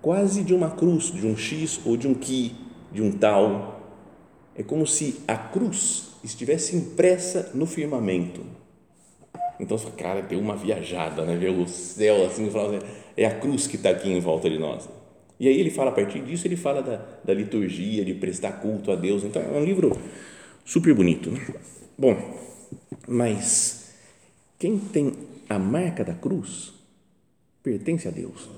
quase 0.01 0.43
de 0.43 0.53
uma 0.53 0.71
cruz, 0.71 1.11
de 1.11 1.25
um 1.25 1.37
X 1.37 1.79
ou 1.85 1.95
de 1.95 2.07
um 2.07 2.13
Ki, 2.13 2.55
de 2.91 3.01
um 3.01 3.11
tal. 3.11 3.81
É 4.55 4.63
como 4.63 4.87
se 4.87 5.21
a 5.27 5.35
cruz 5.35 6.13
estivesse 6.23 6.75
impressa 6.75 7.51
no 7.53 7.65
firmamento. 7.65 8.41
Então, 9.59 9.77
cara, 9.97 10.21
tem 10.21 10.37
uma 10.37 10.55
viajada, 10.55 11.25
né? 11.25 11.35
Ver 11.35 11.49
o 11.49 11.67
céu 11.67 12.25
assim, 12.25 12.49
é 13.15 13.25
a 13.25 13.39
cruz 13.39 13.67
que 13.67 13.75
está 13.75 13.89
aqui 13.89 14.09
em 14.09 14.19
volta 14.19 14.49
de 14.49 14.57
nós. 14.57 14.87
E 15.39 15.47
aí 15.47 15.59
ele 15.59 15.69
fala, 15.69 15.91
a 15.91 15.93
partir 15.93 16.21
disso, 16.21 16.47
ele 16.47 16.55
fala 16.55 16.81
da, 16.81 16.97
da 17.23 17.33
liturgia, 17.33 18.03
de 18.03 18.13
prestar 18.13 18.53
culto 18.53 18.91
a 18.91 18.95
Deus. 18.95 19.23
Então, 19.23 19.41
é 19.41 19.57
um 19.57 19.63
livro 19.63 19.97
super 20.65 20.93
bonito. 20.93 21.31
Né? 21.31 21.39
Bom, 21.97 22.39
mas 23.07 23.93
quem 24.59 24.77
tem 24.77 25.13
a 25.49 25.57
marca 25.57 26.03
da 26.03 26.13
cruz 26.13 26.73
pertence 27.63 28.07
a 28.07 28.11
Deus. 28.11 28.49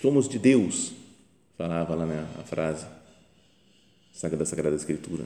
Somos 0.00 0.28
de 0.28 0.38
Deus, 0.38 0.92
falava 1.56 1.94
lá 1.94 2.06
na 2.06 2.26
frase 2.44 2.86
da 4.22 4.44
Sagrada 4.44 4.76
Escritura. 4.76 5.24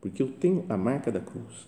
Porque 0.00 0.22
eu 0.22 0.28
tenho 0.28 0.64
a 0.68 0.76
marca 0.76 1.12
da 1.12 1.20
cruz. 1.20 1.66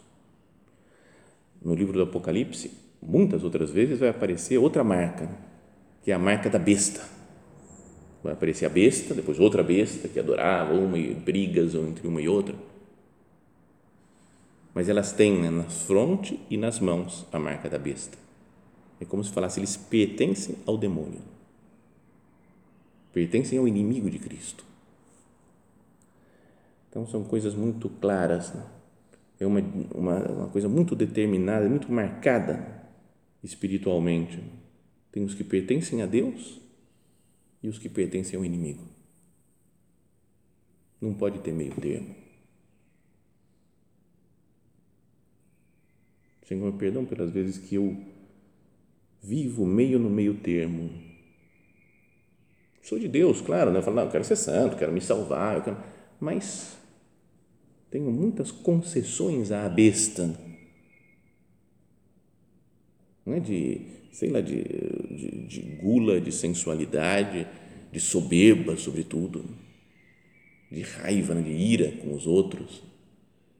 No 1.63 1.75
livro 1.75 1.93
do 1.93 2.03
Apocalipse, 2.03 2.71
muitas 3.01 3.45
outras 3.45 3.71
vezes 3.71 3.99
vai 3.99 4.09
aparecer 4.09 4.59
outra 4.59 4.83
marca 4.83 5.29
que 6.03 6.11
é 6.11 6.15
a 6.15 6.19
marca 6.19 6.51
da 6.51 6.59
besta. 6.59 7.01
Vai 8.23 8.33
aparecer 8.33 8.67
a 8.67 8.69
besta, 8.69 9.15
depois 9.15 9.39
outra 9.39 9.63
besta 9.63 10.09
que 10.09 10.19
adorava 10.19 10.75
uma 10.75 10.99
e 10.99 11.15
brigas 11.15 11.75
entre 11.75 12.07
uma 12.07 12.21
e 12.21 12.29
outra. 12.29 12.55
Mas 14.75 14.89
elas 14.89 15.13
têm 15.13 15.39
né, 15.39 15.51
na 15.51 15.65
fronte 15.65 16.41
e 16.49 16.57
nas 16.57 16.81
mãos 16.81 17.27
a 17.33 17.39
marca 17.39 17.69
da 17.69 17.79
besta. 17.79 18.17
É 19.01 19.05
como 19.05 19.23
se 19.23 19.33
falasse, 19.33 19.61
eles 19.61 19.77
pertencem 19.77 20.57
ao 20.67 20.79
demônio. 20.79 21.21
Pertencem 23.13 23.59
ao 23.59 23.69
inimigo 23.69 24.09
de 24.09 24.19
Cristo. 24.19 24.65
Então 26.93 27.07
são 27.07 27.25
coisas 27.25 27.55
muito 27.55 27.89
claras. 27.89 28.53
Né? 28.53 28.67
É 29.41 29.47
uma, 29.47 29.61
uma, 29.95 30.19
uma 30.31 30.49
coisa 30.49 30.69
muito 30.69 30.95
determinada, 30.95 31.67
muito 31.67 31.91
marcada 31.91 32.83
espiritualmente 33.43 34.39
tem 35.11 35.25
os 35.25 35.35
que 35.35 35.43
pertencem 35.43 36.01
a 36.01 36.07
Deus 36.07 36.61
e 37.63 37.69
os 37.69 37.79
que 37.79 37.89
pertencem 37.89 38.39
ao 38.39 38.45
inimigo. 38.45 38.83
Não 41.01 41.13
pode 41.13 41.41
ter 41.41 41.53
meio 41.53 41.75
termo. 41.75 42.15
Senhor, 46.47 46.73
perdão 46.75 47.05
pelas 47.05 47.31
vezes 47.31 47.59
que 47.59 47.75
eu 47.75 47.97
vivo 49.23 49.67
meio 49.67 49.99
no 49.99 50.09
meio 50.09 50.35
termo. 50.35 50.91
Sou 52.83 52.99
de 52.99 53.09
Deus, 53.09 53.41
claro, 53.41 53.71
né? 53.71 53.79
eu 53.79 53.83
falo, 53.83 53.97
não, 53.97 54.05
eu 54.05 54.11
quero 54.11 54.25
ser 54.25 54.37
santo, 54.37 54.77
quero 54.77 54.93
me 54.93 55.01
salvar, 55.01 55.57
eu 55.57 55.63
quero... 55.63 55.77
mas 56.21 56.77
tenho 57.93 58.11
muitas 58.11 58.51
concessões 58.51 59.53
à 59.53 59.69
besta, 59.69 60.35
não 63.25 63.35
é 63.35 63.39
de, 63.39 63.83
sei 64.11 64.31
lá, 64.31 64.41
de, 64.41 64.65
de, 64.65 65.47
de 65.47 65.61
gula, 65.77 66.19
de 66.19 66.33
sensualidade, 66.33 67.47
de 67.93 68.01
soberba, 68.01 68.79
sobretudo, 68.79 69.45
de 70.71 70.81
raiva, 70.81 71.35
né? 71.35 71.43
de 71.43 71.51
ira 71.51 71.93
com 71.99 72.15
os 72.15 72.27
outros, 72.27 72.83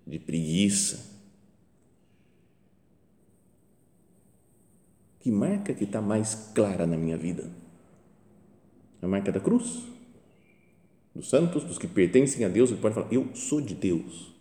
de 0.07 0.19
preguiça. 0.19 1.13
Que 5.21 5.31
marca 5.31 5.75
que 5.75 5.85
está 5.85 6.01
mais 6.01 6.35
clara 6.55 6.87
na 6.87 6.97
minha 6.97 7.19
vida? 7.19 7.53
A 9.03 9.07
marca 9.07 9.31
da 9.31 9.39
cruz? 9.39 9.92
Dos 11.15 11.29
santos, 11.29 11.65
dos 11.65 11.79
que 11.79 11.87
pertencem 11.87 12.45
a 12.45 12.49
Deus, 12.49 12.71
que 12.71 12.77
podem 12.77 12.95
falar, 12.95 13.13
eu 13.13 13.35
sou 13.35 13.61
de 13.61 13.75
Deus. 13.75 14.33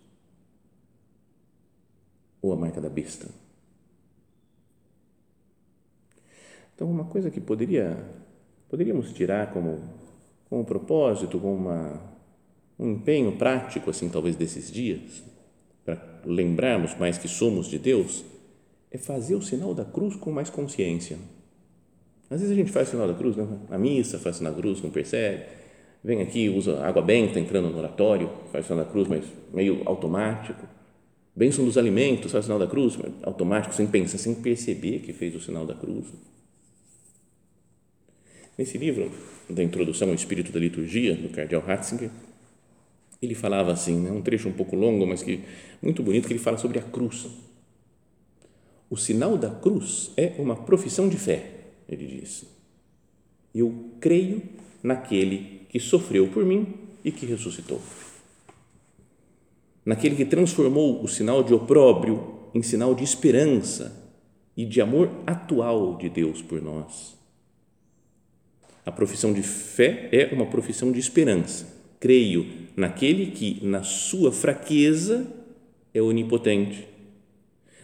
Ou 2.40 2.52
a 2.52 2.56
marca 2.56 2.80
da 2.80 2.88
besta? 2.88 3.28
Então, 6.74 6.90
uma 6.90 7.04
coisa 7.04 7.30
que 7.30 7.40
poderia, 7.40 7.96
poderíamos 8.68 9.12
tirar 9.12 9.52
como, 9.52 9.80
como 10.48 10.64
propósito, 10.64 11.38
como 11.38 11.54
uma, 11.54 12.02
um 12.78 12.92
empenho 12.92 13.36
prático, 13.36 13.90
assim, 13.90 14.08
talvez 14.08 14.34
desses 14.34 14.70
dias, 14.70 15.22
para 15.84 16.22
lembrarmos 16.24 16.96
mais 16.96 17.18
que 17.18 17.28
somos 17.28 17.68
de 17.68 17.78
Deus, 17.78 18.24
é 18.90 18.98
fazer 18.98 19.34
o 19.34 19.42
sinal 19.42 19.74
da 19.74 19.84
cruz 19.84 20.16
com 20.16 20.32
mais 20.32 20.50
consciência. 20.50 21.18
Às 22.30 22.40
vezes 22.40 22.50
a 22.50 22.58
gente 22.58 22.72
faz 22.72 22.88
o 22.88 22.90
sinal 22.92 23.06
da 23.06 23.14
cruz 23.14 23.36
né? 23.36 23.46
na 23.68 23.78
missa, 23.78 24.18
faz 24.18 24.36
o 24.36 24.38
sinal 24.38 24.54
da 24.54 24.58
cruz, 24.58 24.82
não 24.82 24.90
percebe. 24.90 25.44
Vem 26.02 26.20
aqui, 26.20 26.48
usa 26.48 26.84
água 26.84 27.00
benta 27.00 27.38
entrando 27.38 27.70
no 27.70 27.78
oratório, 27.78 28.30
faz 28.50 28.66
sinal 28.66 28.84
da 28.84 28.90
cruz, 28.90 29.08
mas 29.08 29.24
meio 29.52 29.82
automático. 29.84 30.66
Bênção 31.34 31.64
dos 31.64 31.78
alimentos, 31.78 32.32
faz 32.32 32.44
sinal 32.44 32.58
da 32.58 32.66
cruz, 32.66 32.98
automático, 33.22 33.74
sem 33.74 33.86
pensar, 33.86 34.18
sem 34.18 34.34
perceber 34.34 34.98
que 35.00 35.12
fez 35.12 35.34
o 35.34 35.40
sinal 35.40 35.64
da 35.64 35.74
cruz. 35.74 36.06
Nesse 38.58 38.76
livro, 38.76 39.10
da 39.48 39.62
Introdução 39.62 40.08
ao 40.08 40.14
Espírito 40.14 40.52
da 40.52 40.58
Liturgia, 40.58 41.14
do 41.14 41.28
Cardeal 41.30 41.62
Ratzinger, 41.62 42.10
ele 43.20 43.34
falava 43.34 43.72
assim, 43.72 44.00
né, 44.00 44.10
um 44.10 44.20
trecho 44.20 44.48
um 44.48 44.52
pouco 44.52 44.74
longo, 44.74 45.06
mas 45.06 45.22
que 45.22 45.40
muito 45.80 46.02
bonito, 46.02 46.26
que 46.26 46.32
ele 46.32 46.40
fala 46.40 46.58
sobre 46.58 46.78
a 46.78 46.82
cruz 46.82 47.28
o 48.92 48.96
sinal 48.98 49.38
da 49.38 49.48
cruz 49.48 50.10
é 50.18 50.34
uma 50.38 50.54
profissão 50.54 51.08
de 51.08 51.16
fé, 51.16 51.50
ele 51.88 52.06
diz. 52.06 52.44
Eu 53.54 53.90
creio 53.98 54.42
naquele 54.82 55.61
que 55.72 55.80
sofreu 55.80 56.28
por 56.28 56.44
mim 56.44 56.74
e 57.04 57.10
que 57.10 57.26
ressuscitou. 57.26 57.80
Naquele 59.84 60.14
que 60.14 60.24
transformou 60.24 61.02
o 61.02 61.08
sinal 61.08 61.42
de 61.42 61.52
opróbrio 61.52 62.38
em 62.54 62.62
sinal 62.62 62.94
de 62.94 63.02
esperança 63.02 64.00
e 64.56 64.64
de 64.64 64.80
amor 64.80 65.10
atual 65.26 65.96
de 65.96 66.08
Deus 66.08 66.40
por 66.40 66.62
nós. 66.62 67.18
A 68.86 68.92
profissão 68.92 69.32
de 69.32 69.42
fé 69.42 70.08
é 70.12 70.32
uma 70.32 70.46
profissão 70.46 70.92
de 70.92 71.00
esperança. 71.00 71.66
Creio 71.98 72.46
naquele 72.76 73.32
que, 73.32 73.58
na 73.64 73.82
sua 73.82 74.30
fraqueza, 74.30 75.26
é 75.92 76.00
onipotente 76.00 76.92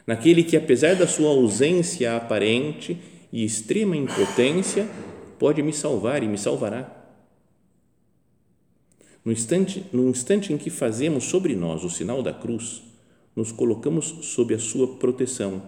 naquele 0.09 0.43
que, 0.43 0.57
apesar 0.57 0.97
da 0.97 1.07
sua 1.07 1.29
ausência 1.29 2.17
aparente 2.17 2.97
e 3.31 3.45
extrema 3.45 3.95
impotência, 3.95 4.89
pode 5.39 5.63
me 5.63 5.71
salvar 5.71 6.23
e 6.23 6.27
me 6.27 6.39
salvará. 6.39 6.98
No 9.29 9.33
instante, 9.33 9.85
no 9.93 10.09
instante 10.09 10.55
em 10.55 10.57
que 10.57 10.71
fazemos 10.71 11.25
sobre 11.25 11.55
nós 11.55 11.85
o 11.85 11.91
sinal 11.91 12.23
da 12.23 12.33
cruz, 12.33 12.83
nos 13.37 13.53
colocamos 13.53 14.07
sob 14.23 14.55
a 14.55 14.59
sua 14.59 14.97
proteção. 14.97 15.61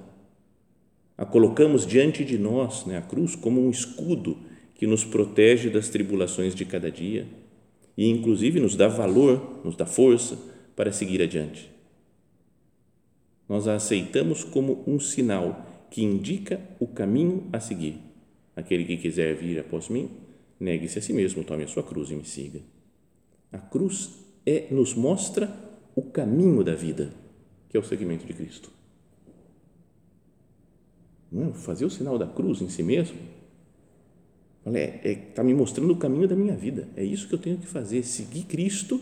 A 1.15 1.27
colocamos 1.27 1.87
diante 1.87 2.25
de 2.25 2.39
nós, 2.39 2.87
né, 2.87 2.97
a 2.97 3.03
cruz, 3.03 3.37
como 3.37 3.61
um 3.61 3.69
escudo 3.69 4.39
que 4.75 4.87
nos 4.87 5.05
protege 5.05 5.69
das 5.69 5.91
tribulações 5.91 6.55
de 6.55 6.65
cada 6.65 6.91
dia 6.91 7.29
e, 7.99 8.09
inclusive, 8.09 8.59
nos 8.59 8.75
dá 8.75 8.89
valor, 8.89 9.61
nos 9.63 9.77
dá 9.77 9.85
força 9.85 10.39
para 10.75 10.91
seguir 10.91 11.21
adiante 11.21 11.71
nós 13.47 13.69
a 13.69 13.75
aceitamos 13.75 14.43
como 14.43 14.83
um 14.87 14.99
sinal 15.01 15.67
que 15.91 16.05
indica 16.05 16.61
o 16.79 16.87
caminho 16.87 17.49
a 17.53 17.59
seguir. 17.59 17.97
Aquele 18.55 18.85
que 18.85 18.97
quiser 18.97 19.35
vir 19.35 19.59
após 19.59 19.89
mim, 19.89 20.09
negue-se 20.59 21.01
a 21.01 21.03
si 21.03 21.13
mesmo, 21.13 21.43
tome 21.43 21.65
a 21.65 21.69
sua 21.69 21.83
cruz 21.83 22.11
e 22.11 22.15
me 22.15 22.25
siga. 22.25 22.61
A 23.53 23.59
cruz 23.59 24.11
é 24.47 24.69
nos 24.71 24.95
mostra 24.95 25.53
o 25.95 26.03
caminho 26.03 26.63
da 26.63 26.75
vida, 26.75 27.13
que 27.69 27.77
é 27.77 27.81
o 27.81 27.85
seguimento 27.85 28.27
de 28.27 28.33
Cristo. 28.33 28.71
Não, 31.31 31.53
fazer 31.53 31.85
o 31.85 31.91
sinal 31.91 32.19
da 32.19 32.27
cruz 32.27 32.61
em 32.61 32.69
si 32.69 32.83
mesmo 32.83 33.19
está 34.67 34.79
é, 34.79 35.01
é, 35.05 35.15
tá 35.15 35.45
me 35.45 35.55
mostrando 35.55 35.93
o 35.93 35.97
caminho 35.97 36.29
da 36.29 36.37
minha 36.37 36.57
vida. 36.57 36.89
É 36.97 37.05
isso 37.05 37.29
que 37.29 37.35
eu 37.35 37.39
tenho 37.39 37.59
que 37.59 37.67
fazer, 37.67 38.03
seguir 38.03 38.45
Cristo 38.45 39.01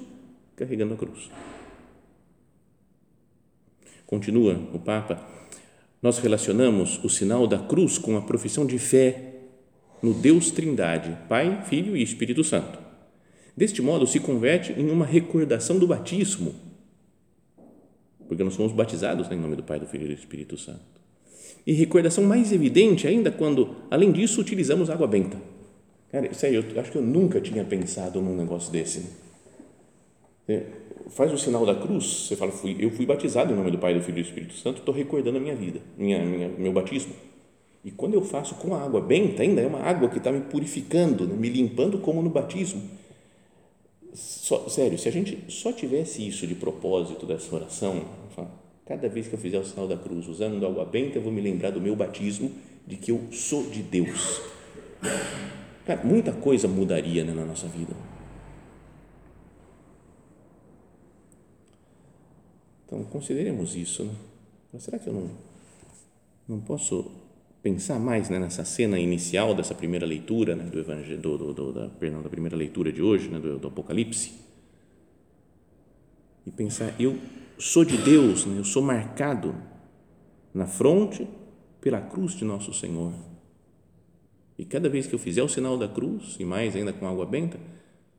carregando 0.54 0.94
a 0.94 0.96
cruz. 0.96 1.30
Continua 4.06 4.54
o 4.72 4.78
Papa, 4.78 5.22
nós 6.02 6.18
relacionamos 6.18 7.02
o 7.04 7.08
sinal 7.08 7.46
da 7.46 7.58
cruz 7.58 7.98
com 7.98 8.16
a 8.16 8.22
profissão 8.22 8.64
de 8.64 8.78
fé 8.78 9.34
no 10.02 10.14
Deus 10.14 10.50
Trindade, 10.50 11.18
Pai, 11.28 11.64
Filho 11.64 11.96
e 11.96 12.02
Espírito 12.02 12.42
Santo. 12.44 12.87
Deste 13.58 13.82
modo, 13.82 14.06
se 14.06 14.20
converte 14.20 14.72
em 14.72 14.88
uma 14.88 15.04
recordação 15.04 15.80
do 15.80 15.86
batismo, 15.88 16.54
porque 18.28 18.44
nós 18.44 18.54
somos 18.54 18.70
batizados 18.70 19.28
em 19.32 19.36
nome 19.36 19.56
do 19.56 19.64
Pai, 19.64 19.80
do 19.80 19.86
Filho 19.86 20.04
e 20.04 20.06
do 20.06 20.12
Espírito 20.12 20.56
Santo. 20.56 20.78
E 21.66 21.72
recordação 21.72 22.22
mais 22.22 22.52
evidente 22.52 23.08
ainda 23.08 23.32
quando, 23.32 23.74
além 23.90 24.12
disso, 24.12 24.40
utilizamos 24.40 24.88
água 24.90 25.08
benta. 25.08 25.36
Cara, 26.12 26.32
sério, 26.34 26.64
eu 26.72 26.80
acho 26.80 26.92
que 26.92 26.98
eu 26.98 27.02
nunca 27.02 27.40
tinha 27.40 27.64
pensado 27.64 28.22
num 28.22 28.36
negócio 28.36 28.70
desse. 28.70 29.06
É, 30.46 30.62
faz 31.08 31.32
o 31.32 31.36
sinal 31.36 31.66
da 31.66 31.74
cruz, 31.74 32.28
você 32.28 32.36
fala, 32.36 32.52
fui, 32.52 32.76
eu 32.78 32.92
fui 32.92 33.06
batizado 33.06 33.52
em 33.52 33.56
nome 33.56 33.72
do 33.72 33.78
Pai, 33.78 33.92
do 33.92 34.00
Filho 34.00 34.20
e 34.20 34.22
do 34.22 34.26
Espírito 34.28 34.54
Santo, 34.54 34.78
estou 34.78 34.94
recordando 34.94 35.36
a 35.36 35.40
minha 35.40 35.56
vida, 35.56 35.80
minha, 35.96 36.24
minha, 36.24 36.48
meu 36.48 36.72
batismo. 36.72 37.12
E 37.84 37.90
quando 37.90 38.14
eu 38.14 38.22
faço 38.22 38.54
com 38.54 38.72
a 38.76 38.84
água 38.84 39.00
benta, 39.00 39.42
ainda 39.42 39.60
é 39.60 39.66
uma 39.66 39.80
água 39.80 40.08
que 40.08 40.18
está 40.18 40.30
me 40.30 40.42
purificando, 40.42 41.26
né, 41.26 41.34
me 41.34 41.48
limpando 41.48 41.98
como 41.98 42.22
no 42.22 42.30
batismo. 42.30 42.97
Só, 44.14 44.68
sério, 44.68 44.98
se 44.98 45.08
a 45.08 45.12
gente 45.12 45.44
só 45.48 45.72
tivesse 45.72 46.26
isso 46.26 46.46
de 46.46 46.54
propósito 46.54 47.26
dessa 47.26 47.54
oração, 47.54 48.04
cada 48.86 49.08
vez 49.08 49.28
que 49.28 49.34
eu 49.34 49.38
fizer 49.38 49.58
o 49.58 49.64
sinal 49.64 49.86
da 49.86 49.96
cruz 49.96 50.26
usando 50.26 50.66
água 50.66 50.84
benta, 50.84 51.18
eu 51.18 51.22
vou 51.22 51.32
me 51.32 51.40
lembrar 51.40 51.70
do 51.70 51.80
meu 51.80 51.94
batismo, 51.94 52.50
de 52.86 52.96
que 52.96 53.10
eu 53.10 53.28
sou 53.32 53.68
de 53.68 53.82
Deus. 53.82 54.40
Cara, 55.84 56.02
muita 56.04 56.32
coisa 56.32 56.66
mudaria 56.66 57.24
né, 57.24 57.32
na 57.34 57.44
nossa 57.44 57.66
vida. 57.68 57.94
Então, 62.86 63.04
consideremos 63.04 63.76
isso. 63.76 64.04
Né? 64.04 64.14
Mas 64.72 64.82
será 64.82 64.98
que 64.98 65.06
eu 65.06 65.12
não, 65.12 65.30
não 66.48 66.60
posso 66.60 67.10
pensar 67.62 67.98
mais 67.98 68.30
né, 68.30 68.38
nessa 68.38 68.64
cena 68.64 68.98
inicial 68.98 69.54
dessa 69.54 69.74
primeira 69.74 70.06
leitura 70.06 70.54
né, 70.54 70.64
do 70.64 70.78
evangelho, 70.78 71.20
do, 71.20 71.38
do, 71.38 71.54
do, 71.54 71.72
da, 71.72 71.88
perdão, 71.88 72.22
da 72.22 72.28
primeira 72.28 72.56
leitura 72.56 72.92
de 72.92 73.02
hoje, 73.02 73.28
né, 73.28 73.38
do, 73.38 73.58
do 73.58 73.68
Apocalipse? 73.68 74.32
E 76.46 76.50
pensar, 76.50 76.94
eu 77.00 77.18
sou 77.58 77.84
de 77.84 77.96
Deus, 77.96 78.46
né, 78.46 78.58
eu 78.58 78.64
sou 78.64 78.82
marcado 78.82 79.54
na 80.54 80.66
fronte 80.66 81.28
pela 81.80 82.00
cruz 82.00 82.32
de 82.34 82.44
nosso 82.44 82.72
Senhor. 82.72 83.12
E 84.58 84.64
cada 84.64 84.88
vez 84.88 85.06
que 85.06 85.14
eu 85.14 85.18
fizer 85.18 85.42
o 85.42 85.48
sinal 85.48 85.76
da 85.76 85.88
cruz, 85.88 86.36
e 86.38 86.44
mais 86.44 86.74
ainda 86.74 86.92
com 86.92 87.06
água 87.06 87.24
benta, 87.24 87.58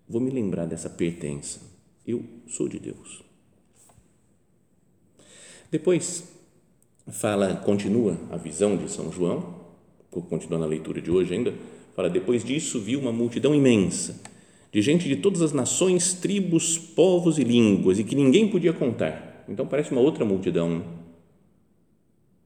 vou 0.08 0.22
me 0.22 0.32
lembrar 0.32 0.66
dessa 0.66 0.90
pertença. 0.90 1.62
Eu 2.08 2.24
sou 2.48 2.68
de 2.68 2.80
Deus. 2.80 3.24
Depois 5.70 6.39
fala, 7.12 7.56
continua 7.56 8.18
a 8.32 8.38
visão 8.38 8.78
de 8.78 8.90
São 8.90 9.12
João, 9.12 9.56
continuando 10.30 10.66
a 10.66 10.68
leitura 10.68 11.02
de 11.02 11.12
hoje 11.12 11.34
ainda, 11.34 11.54
fala, 11.96 12.10
depois 12.10 12.44
disso 12.44 12.80
viu 12.80 13.00
uma 13.00 13.12
multidão 13.12 13.54
imensa, 13.54 14.20
de 14.72 14.82
gente 14.82 15.08
de 15.08 15.16
todas 15.16 15.42
as 15.42 15.52
nações, 15.52 16.14
tribos, 16.14 16.78
povos 16.78 17.38
e 17.40 17.44
línguas, 17.44 18.00
e 18.00 18.04
que 18.04 18.16
ninguém 18.16 18.48
podia 18.48 18.74
contar. 18.74 19.46
Então 19.48 19.66
parece 19.66 19.92
uma 19.92 20.02
outra 20.02 20.24
multidão. 20.24 20.84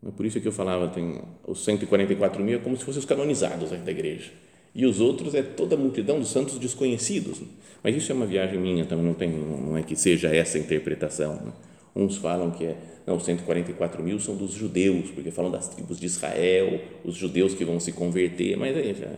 É 0.06 0.12
por 0.12 0.26
isso 0.26 0.40
que 0.40 0.48
eu 0.48 0.52
falava, 0.52 0.88
tem 0.88 1.22
os 1.46 1.64
144 1.64 2.44
mil 2.44 2.58
é 2.58 2.62
como 2.62 2.78
se 2.78 2.84
fossem 2.84 3.00
os 3.00 3.06
canonizados 3.06 3.72
da 3.72 3.92
igreja. 3.92 4.32
E 4.76 4.86
os 4.86 5.00
outros 5.00 5.36
é 5.36 5.44
toda 5.44 5.76
a 5.76 5.78
multidão 5.78 6.20
dos 6.20 6.30
santos 6.30 6.58
desconhecidos. 6.58 7.42
Mas 7.84 7.96
isso 7.96 8.12
é 8.12 8.16
uma 8.16 8.26
viagem 8.26 8.60
minha 8.60 8.86
também, 8.86 9.06
não, 9.06 9.14
tem, 9.14 9.30
não 9.30 9.78
é 9.78 9.84
que 9.84 9.96
seja 9.96 10.34
essa 10.34 10.58
a 10.58 10.62
interpretação. 10.62 11.36
Né? 11.36 11.52
Uns 11.96 12.18
falam 12.18 12.52
que 12.52 12.66
é 12.66 12.78
não, 13.06 13.20
144 13.20 14.02
mil 14.02 14.20
são 14.20 14.36
dos 14.36 14.52
judeus, 14.52 15.12
porque 15.12 15.30
falam 15.30 15.52
das 15.52 15.68
tribos 15.68 16.00
de 16.00 16.06
Israel, 16.06 16.82
os 17.04 17.16
judeus 17.16 17.54
que 17.54 17.66
vão 17.66 17.80
se 17.80 17.92
converter, 17.92 18.56
mas 18.56 18.76
aí 18.78 18.94
já 18.94 19.12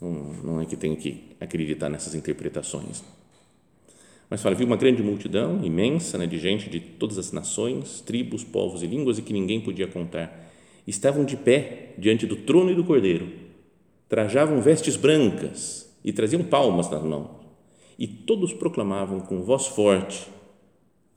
não, 0.00 0.10
não 0.44 0.60
é 0.60 0.64
que 0.64 0.76
tem 0.76 0.94
que 0.94 1.24
acreditar 1.40 1.88
nessas 1.88 2.14
interpretações. 2.14 3.02
Mas 4.30 4.40
fala, 4.40 4.54
viu 4.54 4.66
uma 4.66 4.76
grande 4.76 5.02
multidão, 5.02 5.60
imensa, 5.64 6.16
né, 6.16 6.24
de 6.24 6.38
gente 6.38 6.70
de 6.70 6.78
todas 6.78 7.18
as 7.18 7.32
nações, 7.32 8.00
tribos, 8.00 8.44
povos 8.44 8.82
e 8.82 8.86
línguas 8.86 9.18
e 9.18 9.22
que 9.22 9.32
ninguém 9.32 9.60
podia 9.60 9.88
contar. 9.88 10.48
Estavam 10.86 11.24
de 11.24 11.36
pé 11.36 11.94
diante 11.98 12.26
do 12.26 12.36
trono 12.36 12.70
e 12.70 12.74
do 12.76 12.84
cordeiro, 12.84 13.28
trajavam 14.08 14.62
vestes 14.62 14.96
brancas 14.96 15.92
e 16.04 16.12
traziam 16.12 16.44
palmas 16.44 16.88
nas 16.88 17.02
mãos. 17.02 17.40
E 17.98 18.06
todos 18.06 18.52
proclamavam 18.52 19.18
com 19.18 19.42
voz 19.42 19.66
forte: 19.66 20.28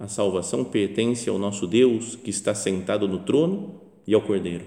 A 0.04 0.08
salvação 0.10 0.66
pertence 0.66 1.30
ao 1.30 1.40
nosso 1.40 1.66
Deus 1.66 2.18
que 2.18 2.30
está 2.30 2.54
sentado 2.54 3.08
no 3.08 3.20
trono 3.20 3.80
e 4.06 4.14
ao 4.14 4.22
cordeiro. 4.22 4.66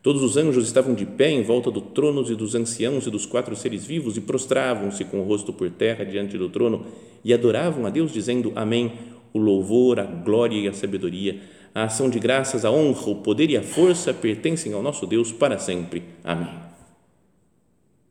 Todos 0.00 0.22
os 0.22 0.36
anjos 0.36 0.68
estavam 0.68 0.94
de 0.94 1.04
pé 1.04 1.30
em 1.30 1.42
volta 1.42 1.68
do 1.68 1.80
trono 1.80 2.22
e 2.30 2.36
dos 2.36 2.54
anciãos 2.54 3.08
e 3.08 3.10
dos 3.10 3.26
quatro 3.26 3.56
seres 3.56 3.84
vivos 3.84 4.16
e 4.16 4.20
prostravam-se 4.20 5.04
com 5.06 5.18
o 5.18 5.24
rosto 5.24 5.52
por 5.52 5.68
terra 5.68 6.04
diante 6.04 6.38
do 6.38 6.48
trono 6.48 6.86
e 7.24 7.34
adoravam 7.34 7.84
a 7.86 7.90
Deus, 7.90 8.12
dizendo: 8.12 8.52
Amém. 8.54 8.92
O 9.32 9.38
louvor, 9.40 9.98
a 9.98 10.04
glória 10.04 10.56
e 10.56 10.68
a 10.68 10.72
sabedoria, 10.72 11.40
a 11.74 11.86
ação 11.86 12.08
de 12.08 12.20
graças, 12.20 12.64
a 12.64 12.70
honra, 12.70 13.10
o 13.10 13.16
poder 13.16 13.50
e 13.50 13.56
a 13.56 13.64
força 13.64 14.14
pertencem 14.14 14.74
ao 14.74 14.80
nosso 14.80 15.08
Deus 15.08 15.32
para 15.32 15.58
sempre. 15.58 16.04
Amém. 16.22 16.54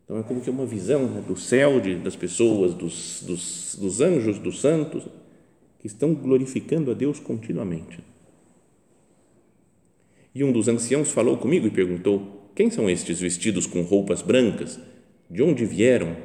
Então 0.04 0.18
é 0.18 0.24
como 0.24 0.42
que 0.42 0.50
uma 0.50 0.66
visão 0.66 1.08
né, 1.08 1.24
do 1.26 1.38
céu, 1.38 1.80
de, 1.80 1.96
das 1.96 2.18
pessoas, 2.18 2.74
dos, 2.74 3.24
dos, 3.26 3.78
dos 3.80 4.02
anjos, 4.02 4.38
dos 4.38 4.60
santos, 4.60 5.06
que 5.86 5.88
estão 5.88 6.16
glorificando 6.16 6.90
a 6.90 6.96
Deus 6.96 7.20
continuamente. 7.20 8.00
E 10.34 10.44
um 10.44 10.52
dos 10.52 10.68
anciãos 10.68 11.12
falou 11.12 11.38
comigo 11.38 11.68
e 11.68 11.70
perguntou: 11.70 12.50
Quem 12.56 12.72
são 12.72 12.90
estes 12.90 13.20
vestidos 13.20 13.68
com 13.68 13.84
roupas 13.84 14.24
brancas? 14.24 14.80
De 15.30 15.44
onde 15.44 15.64
vieram? 15.64 16.16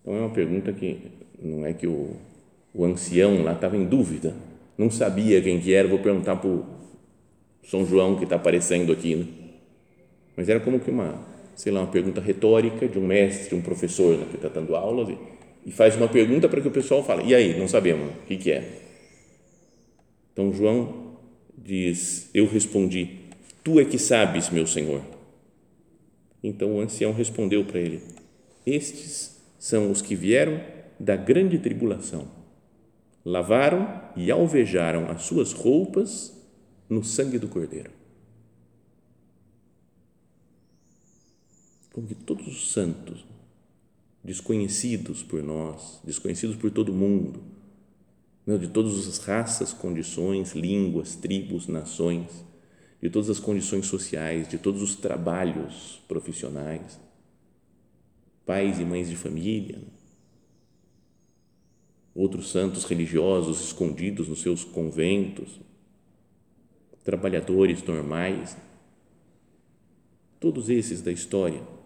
Então 0.00 0.14
é 0.14 0.20
uma 0.20 0.30
pergunta 0.30 0.72
que 0.72 1.10
não 1.42 1.66
é 1.66 1.72
que 1.72 1.88
o, 1.88 2.14
o 2.72 2.84
ancião 2.84 3.42
lá 3.42 3.54
estava 3.54 3.76
em 3.76 3.84
dúvida, 3.84 4.32
não 4.76 4.92
sabia 4.92 5.42
quem 5.42 5.58
que 5.58 5.74
era. 5.74 5.88
Vou 5.88 5.98
perguntar 5.98 6.36
para 6.36 6.50
o 6.50 6.64
São 7.64 7.84
João 7.84 8.14
que 8.14 8.22
está 8.22 8.36
aparecendo 8.36 8.92
aqui, 8.92 9.16
né? 9.16 9.26
Mas 10.36 10.48
era 10.48 10.60
como 10.60 10.78
que 10.78 10.88
uma, 10.88 11.20
sei 11.56 11.72
lá, 11.72 11.80
uma 11.80 11.90
pergunta 11.90 12.20
retórica 12.20 12.86
de 12.86 12.96
um 12.96 13.08
mestre, 13.08 13.56
um 13.56 13.60
professor 13.60 14.16
né, 14.16 14.24
que 14.30 14.36
está 14.36 14.46
dando 14.46 14.76
aulas 14.76 15.08
e 15.64 15.72
faz 15.72 15.96
uma 15.96 16.08
pergunta 16.08 16.48
para 16.48 16.60
que 16.60 16.68
o 16.68 16.72
pessoal 16.72 17.04
fale. 17.04 17.28
E 17.28 17.34
aí, 17.34 17.58
não 17.58 17.68
sabemos 17.68 18.10
o 18.14 18.26
que, 18.26 18.36
que 18.36 18.50
é. 18.50 18.82
Então 20.32 20.52
João 20.52 21.16
diz: 21.56 22.30
Eu 22.32 22.46
respondi, 22.46 23.28
Tu 23.68 23.78
é 23.78 23.84
que 23.84 23.98
sabes, 23.98 24.48
meu 24.48 24.66
senhor. 24.66 25.02
Então 26.42 26.76
o 26.76 26.80
ancião 26.80 27.12
respondeu 27.12 27.66
para 27.66 27.78
ele: 27.78 28.02
Estes 28.64 29.38
são 29.58 29.90
os 29.90 30.00
que 30.00 30.14
vieram 30.14 30.58
da 30.98 31.16
grande 31.16 31.58
tribulação. 31.58 32.28
Lavaram 33.22 34.10
e 34.16 34.30
alvejaram 34.30 35.10
as 35.10 35.24
suas 35.24 35.52
roupas 35.52 36.34
no 36.88 37.04
sangue 37.04 37.38
do 37.38 37.46
Cordeiro. 37.46 37.90
Como 41.92 42.06
que 42.06 42.14
todos 42.14 42.46
os 42.46 42.72
santos, 42.72 43.22
desconhecidos 44.28 45.22
por 45.22 45.42
nós, 45.42 46.02
desconhecidos 46.04 46.54
por 46.54 46.70
todo 46.70 46.92
mundo, 46.92 47.42
de 48.46 48.68
todas 48.68 49.08
as 49.08 49.18
raças, 49.18 49.72
condições, 49.72 50.52
línguas, 50.52 51.16
tribos, 51.16 51.66
nações, 51.66 52.44
de 53.00 53.08
todas 53.08 53.30
as 53.30 53.40
condições 53.40 53.86
sociais, 53.86 54.46
de 54.46 54.58
todos 54.58 54.82
os 54.82 54.96
trabalhos 54.96 56.02
profissionais, 56.06 57.00
pais 58.44 58.78
e 58.78 58.84
mães 58.84 59.08
de 59.08 59.16
família, 59.16 59.80
outros 62.14 62.50
santos 62.50 62.84
religiosos 62.84 63.62
escondidos 63.62 64.28
nos 64.28 64.42
seus 64.42 64.62
conventos, 64.62 65.58
trabalhadores 67.02 67.82
normais, 67.82 68.58
todos 70.38 70.68
esses 70.68 71.00
da 71.00 71.10
história 71.10 71.77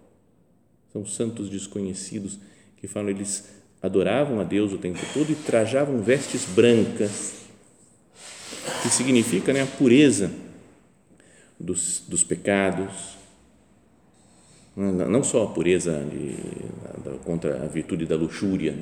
são 0.92 1.06
santos 1.06 1.48
desconhecidos 1.48 2.38
que 2.76 2.86
falam 2.86 3.10
eles 3.10 3.48
adoravam 3.82 4.40
a 4.40 4.44
Deus 4.44 4.72
o 4.72 4.78
tempo 4.78 5.00
todo 5.14 5.30
e 5.30 5.34
trajavam 5.34 6.02
vestes 6.02 6.44
brancas, 6.44 7.42
que 8.82 8.88
significa 8.88 9.52
né, 9.52 9.62
a 9.62 9.66
pureza 9.66 10.30
dos, 11.58 12.04
dos 12.06 12.22
pecados, 12.22 13.16
não 14.76 15.22
só 15.22 15.44
a 15.44 15.46
pureza 15.48 16.04
de, 16.04 16.36
contra 17.24 17.64
a 17.64 17.66
virtude 17.66 18.06
da 18.06 18.16
luxúria, 18.16 18.76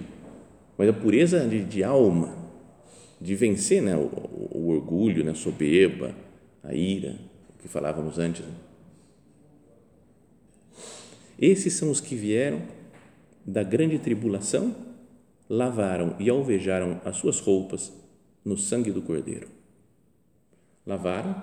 mas 0.77 0.88
a 0.88 0.92
pureza 0.92 1.46
de, 1.46 1.64
de 1.64 1.85
alma, 1.85 2.35
de 3.20 3.35
vencer 3.35 3.83
né, 3.83 3.96
o, 3.96 4.11
o, 4.53 4.68
orgulho, 4.68 5.23
né, 5.25 5.33
a 5.33 5.35
soberba, 5.35 6.14
a 6.62 6.75
ira, 6.75 7.16
que 7.61 7.68
falávamos 7.68 8.18
antes. 8.18 8.44
Esses 11.40 11.72
são 11.72 11.90
os 11.90 12.03
que 12.03 12.14
vieram 12.14 12.61
da 13.46 13.62
grande 13.62 13.98
tribulação 13.98 14.76
lavaram 15.48 16.14
e 16.18 16.29
alvejaram 16.29 17.00
as 17.03 17.16
suas 17.16 17.40
roupas 17.40 17.90
no 18.44 18.59
sangue 18.59 18.92
do 18.92 19.00
Cordeiro. 19.00 19.48
Lavaram 20.87 21.42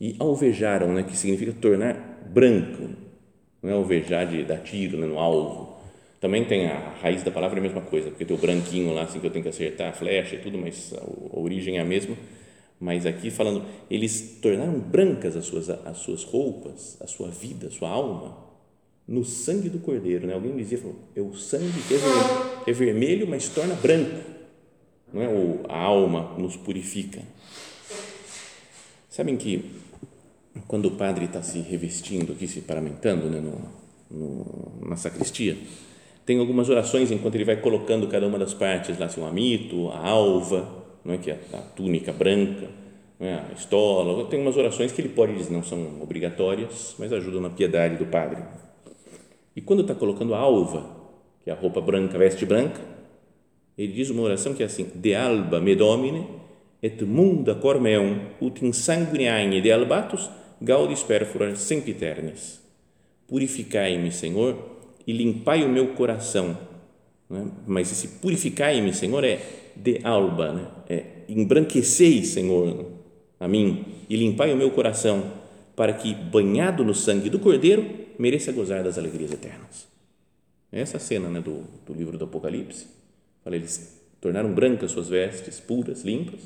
e 0.00 0.16
alvejaram, 0.18 0.92
né, 0.92 1.04
que 1.04 1.16
significa 1.16 1.52
tornar 1.52 1.94
branco, 2.28 2.90
não 3.62 3.70
é 3.70 3.72
alvejar 3.72 4.26
de 4.26 4.42
dar 4.42 4.58
tiro 4.58 4.98
né, 4.98 5.06
no 5.06 5.18
alvo. 5.18 5.78
Também 6.20 6.44
tem 6.44 6.66
a 6.66 6.90
raiz 7.00 7.22
da 7.22 7.30
palavra 7.30 7.58
é 7.58 7.60
a 7.60 7.62
mesma 7.62 7.82
coisa, 7.82 8.10
porque 8.10 8.24
tem 8.24 8.36
o 8.36 8.40
branquinho 8.40 8.92
lá, 8.92 9.02
assim 9.02 9.20
que 9.20 9.26
eu 9.26 9.30
tenho 9.30 9.44
que 9.44 9.48
acertar 9.48 9.90
a 9.90 9.92
flecha 9.92 10.36
e 10.36 10.40
tudo, 10.40 10.58
mas 10.58 10.92
a 10.92 11.38
origem 11.38 11.78
é 11.78 11.80
a 11.80 11.84
mesma. 11.84 12.16
Mas 12.80 13.06
aqui 13.06 13.30
falando, 13.30 13.64
eles 13.90 14.38
tornaram 14.42 14.78
brancas 14.80 15.36
as 15.36 15.44
suas, 15.44 15.70
as 15.70 15.98
suas 15.98 16.24
roupas, 16.24 17.00
a 17.00 17.06
sua 17.06 17.28
vida, 17.28 17.68
a 17.68 17.70
sua 17.70 17.90
alma, 17.90 18.49
no 19.10 19.24
sangue 19.24 19.68
do 19.68 19.80
cordeiro. 19.80 20.28
Né? 20.28 20.32
Alguém 20.32 20.56
dizia, 20.56 20.78
falou, 20.78 20.96
é 21.16 21.20
o 21.20 21.34
sangue 21.34 21.82
que 21.88 21.94
é 21.94 21.98
vermelho, 21.98 22.62
é 22.64 22.72
vermelho, 22.72 23.26
mas 23.28 23.48
torna 23.48 23.74
branco. 23.74 24.20
Não 25.12 25.20
é? 25.20 25.28
Ou 25.28 25.64
a 25.68 25.76
alma 25.76 26.36
nos 26.38 26.56
purifica. 26.56 27.20
Sabem 29.08 29.36
que 29.36 29.64
quando 30.68 30.86
o 30.86 30.92
padre 30.92 31.24
está 31.24 31.42
se 31.42 31.58
revestindo 31.58 32.32
aqui, 32.32 32.46
se 32.46 32.60
paramentando 32.60 33.28
né, 33.28 33.40
no, 33.40 33.60
no, 34.08 34.88
na 34.88 34.96
sacristia, 34.96 35.58
tem 36.24 36.38
algumas 36.38 36.68
orações 36.68 37.10
enquanto 37.10 37.34
ele 37.34 37.44
vai 37.44 37.56
colocando 37.56 38.06
cada 38.06 38.28
uma 38.28 38.38
das 38.38 38.54
partes 38.54 38.96
lá, 38.96 39.06
assim, 39.06 39.20
o 39.20 39.26
amito, 39.26 39.88
a 39.88 40.06
alva, 40.06 40.84
não 41.04 41.14
é 41.14 41.18
que 41.18 41.32
é 41.32 41.40
a, 41.52 41.56
a 41.56 41.62
túnica 41.62 42.12
branca, 42.12 42.68
é? 43.18 43.34
a 43.34 43.52
estola, 43.56 44.24
tem 44.26 44.40
umas 44.40 44.56
orações 44.56 44.92
que 44.92 45.00
ele 45.00 45.08
pode 45.08 45.34
dizer 45.34 45.52
não 45.52 45.64
são 45.64 46.00
obrigatórias, 46.00 46.94
mas 46.98 47.12
ajudam 47.12 47.40
na 47.40 47.50
piedade 47.50 47.96
do 47.96 48.06
padre. 48.06 48.40
E 49.54 49.60
quando 49.60 49.82
está 49.82 49.94
colocando 49.94 50.34
a 50.34 50.38
alva, 50.38 50.86
que 51.42 51.50
é 51.50 51.52
a 51.52 51.56
roupa 51.56 51.80
branca, 51.80 52.18
veste 52.18 52.46
branca, 52.46 52.80
ele 53.76 53.92
diz 53.92 54.10
uma 54.10 54.22
oração 54.22 54.54
que 54.54 54.62
é 54.62 54.66
assim: 54.66 54.86
De 54.94 55.14
alba 55.14 55.60
me 55.60 55.74
domine, 55.74 56.26
et 56.82 57.04
munda 57.04 57.54
cor 57.54 57.80
meum, 57.80 58.18
ut 58.40 58.64
in 58.64 58.72
sanguine 58.72 59.60
de 59.60 59.70
albatus, 59.72 60.30
gaudis 60.60 61.02
perfora 61.02 61.54
sempiternis. 61.56 62.60
Purificai-me, 63.28 64.10
Senhor, 64.10 64.56
e 65.06 65.12
limpai 65.12 65.64
o 65.64 65.68
meu 65.68 65.88
coração. 65.88 66.56
É? 67.30 67.42
Mas 67.66 67.92
esse 67.92 68.08
purificai-me, 68.20 68.92
Senhor, 68.92 69.24
é 69.24 69.40
de 69.76 70.00
alba, 70.02 70.52
né? 70.52 70.66
é 70.88 71.04
embranquecei, 71.28 72.24
Senhor, 72.24 72.86
a 73.38 73.46
mim, 73.46 73.84
e 74.08 74.16
limpai 74.16 74.52
o 74.52 74.56
meu 74.56 74.70
coração, 74.72 75.22
para 75.76 75.92
que, 75.92 76.12
banhado 76.12 76.84
no 76.84 76.94
sangue 76.94 77.30
do 77.30 77.38
Cordeiro, 77.38 77.86
mereça 78.20 78.52
gozar 78.52 78.84
das 78.84 78.98
alegrias 78.98 79.32
eternas. 79.32 79.88
Essa 80.70 80.98
cena 80.98 81.30
né, 81.30 81.40
do, 81.40 81.64
do 81.86 81.94
livro 81.94 82.18
do 82.18 82.26
Apocalipse, 82.26 82.86
fala, 83.42 83.56
eles 83.56 83.98
tornaram 84.20 84.52
brancas 84.52 84.90
suas 84.90 85.08
vestes, 85.08 85.58
puras, 85.58 86.02
limpas, 86.02 86.42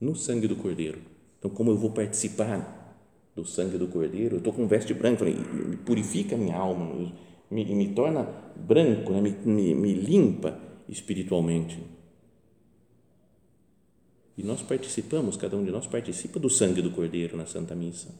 no 0.00 0.14
sangue 0.14 0.46
do 0.46 0.54
Cordeiro. 0.54 1.00
Então, 1.36 1.50
como 1.50 1.72
eu 1.72 1.76
vou 1.76 1.90
participar 1.90 2.96
do 3.34 3.44
sangue 3.44 3.76
do 3.76 3.88
Cordeiro? 3.88 4.36
Eu 4.36 4.38
estou 4.38 4.52
com 4.52 4.68
veste 4.68 4.94
branca, 4.94 5.24
me 5.24 5.76
purifica 5.78 6.36
minha 6.36 6.56
alma, 6.56 7.12
me, 7.50 7.64
me 7.64 7.88
torna 7.92 8.22
branco, 8.54 9.12
né, 9.12 9.20
me, 9.20 9.30
me, 9.30 9.74
me 9.74 9.92
limpa 9.94 10.60
espiritualmente. 10.88 11.76
E 14.36 14.44
nós 14.44 14.62
participamos, 14.62 15.36
cada 15.36 15.56
um 15.56 15.64
de 15.64 15.72
nós 15.72 15.88
participa 15.88 16.38
do 16.38 16.48
sangue 16.48 16.80
do 16.80 16.92
Cordeiro 16.92 17.36
na 17.36 17.46
Santa 17.46 17.74
Missa. 17.74 18.14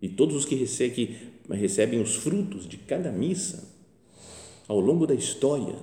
E 0.00 0.08
todos 0.08 0.36
os 0.36 0.44
que 0.44 0.54
recebem, 0.54 2.00
os 2.00 2.16
frutos 2.16 2.68
de 2.68 2.76
cada 2.76 3.10
missa 3.10 3.76
ao 4.68 4.78
longo 4.78 5.06
da 5.06 5.14
história 5.14 5.76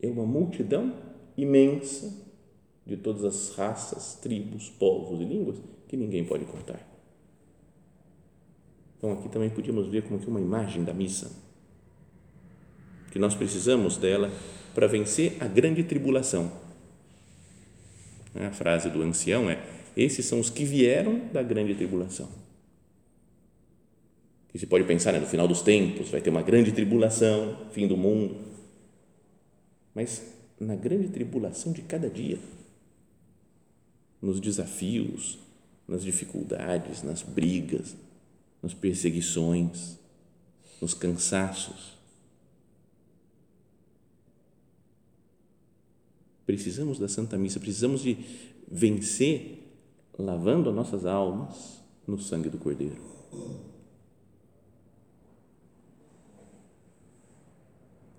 é 0.00 0.08
uma 0.08 0.26
multidão 0.26 0.94
imensa 1.36 2.24
de 2.84 2.96
todas 2.96 3.24
as 3.24 3.54
raças, 3.56 4.14
tribos, 4.14 4.68
povos 4.70 5.20
e 5.20 5.24
línguas 5.24 5.58
que 5.88 5.96
ninguém 5.96 6.24
pode 6.24 6.44
contar. 6.44 6.80
Então 8.96 9.12
aqui 9.12 9.28
também 9.28 9.50
podíamos 9.50 9.88
ver 9.88 10.02
como 10.02 10.18
que 10.18 10.28
uma 10.28 10.40
imagem 10.40 10.82
da 10.82 10.94
missa, 10.94 11.30
que 13.12 13.18
nós 13.18 13.34
precisamos 13.34 13.96
dela 13.96 14.32
para 14.74 14.86
vencer 14.86 15.36
a 15.40 15.46
grande 15.46 15.84
tribulação. 15.84 16.50
A 18.34 18.50
frase 18.50 18.90
do 18.90 19.02
ancião 19.02 19.48
é: 19.48 19.62
esses 19.96 20.26
são 20.26 20.40
os 20.40 20.50
que 20.50 20.64
vieram 20.64 21.28
da 21.32 21.42
grande 21.42 21.74
tribulação. 21.74 22.45
Que 24.56 24.60
se 24.60 24.66
pode 24.66 24.84
pensar 24.86 25.12
né, 25.12 25.18
no 25.18 25.26
final 25.26 25.46
dos 25.46 25.60
tempos 25.60 26.08
vai 26.08 26.22
ter 26.22 26.30
uma 26.30 26.40
grande 26.40 26.72
tribulação, 26.72 27.68
fim 27.72 27.86
do 27.86 27.94
mundo. 27.94 28.38
Mas 29.94 30.32
na 30.58 30.74
grande 30.74 31.08
tribulação 31.08 31.74
de 31.74 31.82
cada 31.82 32.08
dia, 32.08 32.38
nos 34.22 34.40
desafios, 34.40 35.38
nas 35.86 36.02
dificuldades, 36.02 37.02
nas 37.02 37.20
brigas, 37.20 37.94
nas 38.62 38.72
perseguições, 38.72 39.98
nos 40.80 40.94
cansaços. 40.94 41.92
Precisamos 46.46 46.98
da 46.98 47.08
Santa 47.08 47.36
Missa, 47.36 47.60
precisamos 47.60 48.00
de 48.00 48.16
vencer 48.66 49.70
lavando 50.18 50.70
as 50.70 50.74
nossas 50.74 51.04
almas 51.04 51.78
no 52.08 52.18
sangue 52.18 52.48
do 52.48 52.56
Cordeiro. 52.56 53.02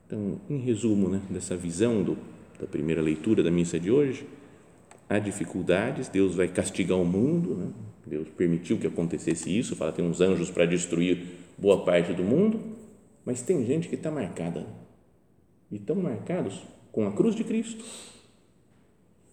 Então, 0.08 0.39
em 0.50 0.58
resumo, 0.58 1.10
né, 1.10 1.22
dessa 1.30 1.58
visão 1.58 2.02
do, 2.02 2.17
da 2.58 2.65
primeira 2.65 3.02
leitura 3.02 3.43
da 3.43 3.52
missa 3.52 3.78
de 3.78 3.91
hoje, 3.91 4.26
há 5.10 5.20
dificuldades, 5.20 6.08
Deus 6.08 6.34
vai 6.34 6.48
castigar 6.48 6.98
o 6.98 7.04
mundo, 7.04 7.56
né? 7.56 7.67
Deus 8.06 8.30
permitiu 8.30 8.78
que 8.78 8.88
acontecesse 8.88 9.56
isso, 9.56 9.76
fala 9.76 9.91
tem 9.91 10.06
uns 10.06 10.22
anjos 10.22 10.50
para 10.50 10.65
destruir 10.65 11.26
boa 11.58 11.84
parte 11.84 12.13
do 12.13 12.24
mundo, 12.24 12.78
mas 13.26 13.41
tem 13.41 13.65
gente 13.65 13.89
que 13.89 13.96
está 13.96 14.10
marcada 14.10 14.65
e 15.70 15.76
estão 15.76 15.98
marcados 15.98 16.62
com 16.89 17.06
a 17.06 17.12
cruz 17.12 17.36
de 17.36 17.43
Cristo 17.43 17.84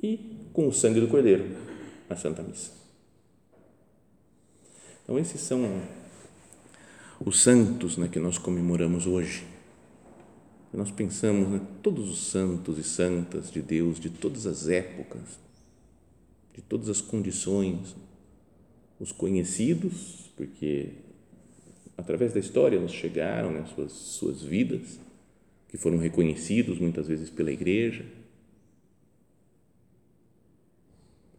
e 0.02 0.48
com 0.52 0.66
o 0.66 0.72
sangue 0.72 1.00
do 1.00 1.06
Cordeiro 1.06 1.56
na 2.10 2.16
Santa 2.16 2.42
Missa. 2.42 2.72
Então 5.04 5.16
esses 5.20 5.40
são 5.40 5.80
os 7.24 7.40
santos 7.40 7.96
né, 7.96 8.08
que 8.08 8.18
nós 8.18 8.38
comemoramos 8.38 9.06
hoje 9.06 9.53
nós 10.76 10.90
pensamos, 10.90 11.48
né, 11.48 11.60
todos 11.82 12.10
os 12.10 12.18
santos 12.26 12.78
e 12.78 12.82
santas 12.82 13.50
de 13.50 13.62
Deus, 13.62 14.00
de 14.00 14.10
todas 14.10 14.44
as 14.44 14.68
épocas, 14.68 15.38
de 16.52 16.60
todas 16.62 16.88
as 16.88 17.00
condições, 17.00 17.94
os 18.98 19.12
conhecidos, 19.12 20.32
porque 20.36 20.88
através 21.96 22.32
da 22.32 22.40
história 22.40 22.80
nos 22.80 22.90
chegaram 22.90 23.52
né, 23.52 23.64
suas, 23.72 23.92
suas 23.92 24.42
vidas, 24.42 24.98
que 25.68 25.76
foram 25.76 25.98
reconhecidos 25.98 26.78
muitas 26.80 27.06
vezes 27.06 27.30
pela 27.30 27.52
igreja, 27.52 28.04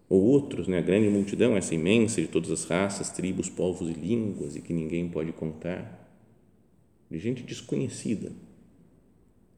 ou 0.07 0.21
outros, 0.23 0.65
né, 0.67 0.77
a 0.77 0.81
grande 0.81 1.09
multidão, 1.09 1.57
essa 1.57 1.75
imensa 1.75 2.21
de 2.21 2.27
todas 2.27 2.51
as 2.51 2.63
raças, 2.63 3.09
tribos, 3.09 3.49
povos 3.49 3.89
e 3.89 3.93
línguas, 3.93 4.55
e 4.55 4.61
que 4.61 4.71
ninguém 4.71 5.09
pode 5.09 5.33
contar, 5.33 6.03
de 7.11 7.19
gente 7.19 7.43
desconhecida 7.43 8.31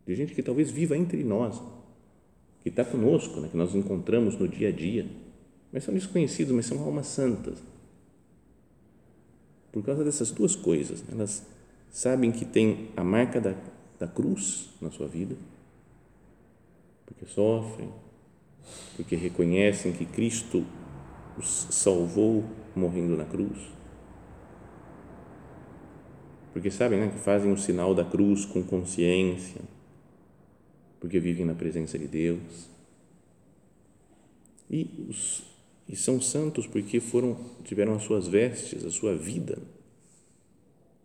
de 0.07 0.15
gente 0.15 0.33
que 0.33 0.41
talvez 0.41 0.71
viva 0.71 0.97
entre 0.97 1.21
nós, 1.21 1.61
que 2.63 2.69
está 2.69 2.85
conosco, 2.85 3.41
né, 3.41 3.49
que 3.51 3.57
nós 3.57 3.75
encontramos 3.75 4.37
no 4.37 4.47
dia 4.47 4.69
a 4.69 4.71
dia, 4.71 5.05
mas 5.71 5.83
são 5.83 5.93
desconhecidos, 5.93 6.55
mas 6.55 6.65
são 6.65 6.81
almas 6.81 7.07
santas. 7.07 7.61
Por 9.69 9.83
causa 9.83 10.05
dessas 10.05 10.31
duas 10.31 10.55
coisas, 10.55 11.03
elas 11.11 11.45
sabem 11.91 12.31
que 12.31 12.45
tem 12.45 12.89
a 12.95 13.03
marca 13.03 13.41
da, 13.41 13.53
da 13.99 14.07
cruz 14.07 14.69
na 14.81 14.89
sua 14.89 15.07
vida, 15.07 15.35
porque 17.05 17.25
sofrem, 17.25 17.89
porque 18.95 19.15
reconhecem 19.15 19.91
que 19.91 20.05
Cristo 20.05 20.65
os 21.37 21.67
salvou 21.69 22.45
morrendo 22.73 23.17
na 23.17 23.25
cruz, 23.25 23.59
porque 26.53 26.71
sabem 26.71 26.97
né, 26.97 27.09
que 27.09 27.19
fazem 27.19 27.51
o 27.51 27.57
sinal 27.57 27.93
da 27.93 28.05
cruz 28.05 28.45
com 28.45 28.63
consciência, 28.63 29.61
porque 30.99 31.19
vivem 31.19 31.45
na 31.45 31.53
presença 31.53 31.97
de 31.97 32.07
Deus. 32.07 32.69
E, 34.69 34.89
os, 35.09 35.43
e 35.87 35.95
são 35.95 36.19
santos 36.19 36.67
porque 36.67 36.99
foram 36.99 37.37
tiveram 37.63 37.95
as 37.95 38.03
suas 38.03 38.27
vestes, 38.27 38.83
a 38.83 38.91
sua 38.91 39.15
vida, 39.15 39.57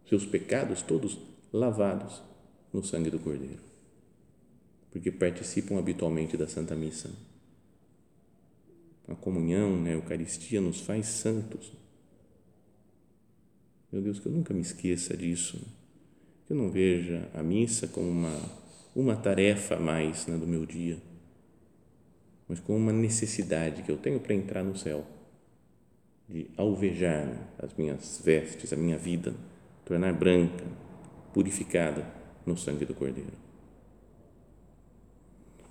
seus 0.09 0.25
pecados 0.25 0.83
todos 0.83 1.19
lavados 1.53 2.21
no 2.73 2.83
sangue 2.83 3.11
do 3.11 3.19
Cordeiro. 3.19 3.61
Porque 4.91 5.11
participam 5.11 5.79
habitualmente 5.79 6.37
da 6.37 6.49
Santa 6.49 6.75
Missa. 6.75 7.11
A 9.09 9.15
comunhão, 9.15 9.81
né, 9.81 9.91
a 9.91 9.95
Eucaristia 9.95 10.61
nos 10.61 10.81
faz 10.81 11.07
santos. 11.07 11.73
Meu 13.91 14.01
Deus, 14.01 14.19
que 14.19 14.27
eu 14.27 14.33
nunca 14.33 14.55
me 14.55 14.61
esqueça 14.61 15.17
disso. 15.17 15.59
Que 16.47 16.53
eu 16.53 16.57
não 16.57 16.71
veja 16.71 17.29
a 17.35 17.43
missa 17.43 17.87
como 17.89 18.09
uma 18.09 18.62
uma 18.95 19.17
tarefa 19.17 19.77
a 19.77 19.81
mais 19.81 20.27
né, 20.27 20.37
do 20.37 20.47
meu 20.47 20.67
dia, 20.67 20.99
mas 22.49 22.61
com 22.61 22.77
uma 22.77 22.93
necessidade 22.93 23.83
que 23.83 23.91
eu 23.91 23.97
tenho 23.97 24.21
para 24.21 24.35
entrar 24.35 24.63
no 24.63 24.77
céu, 24.77 25.07
de 26.29 26.47
alvejar 26.57 27.29
as 27.59 27.75
minhas 27.75 28.21
vestes, 28.23 28.73
a 28.73 28.77
minha 28.77 28.99
vida, 28.99 29.35
tornar 29.85 30.13
branca, 30.13 30.65
purificada 31.33 32.07
no 32.45 32.57
sangue 32.57 32.85
do 32.85 32.95
Cordeiro. 32.95 33.33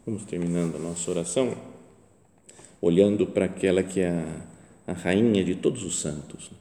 Vamos 0.06 0.26
terminando 0.26 0.76
a 0.76 0.80
nossa 0.80 1.10
oração, 1.12 1.56
olhando 2.82 3.28
para 3.28 3.46
aquela 3.46 3.84
que 3.84 4.00
é 4.00 4.10
a, 4.10 4.92
a 4.92 4.94
rainha 4.94 5.44
de 5.44 5.56
todos 5.56 5.84
os 5.84 6.00
santos, 6.00 6.52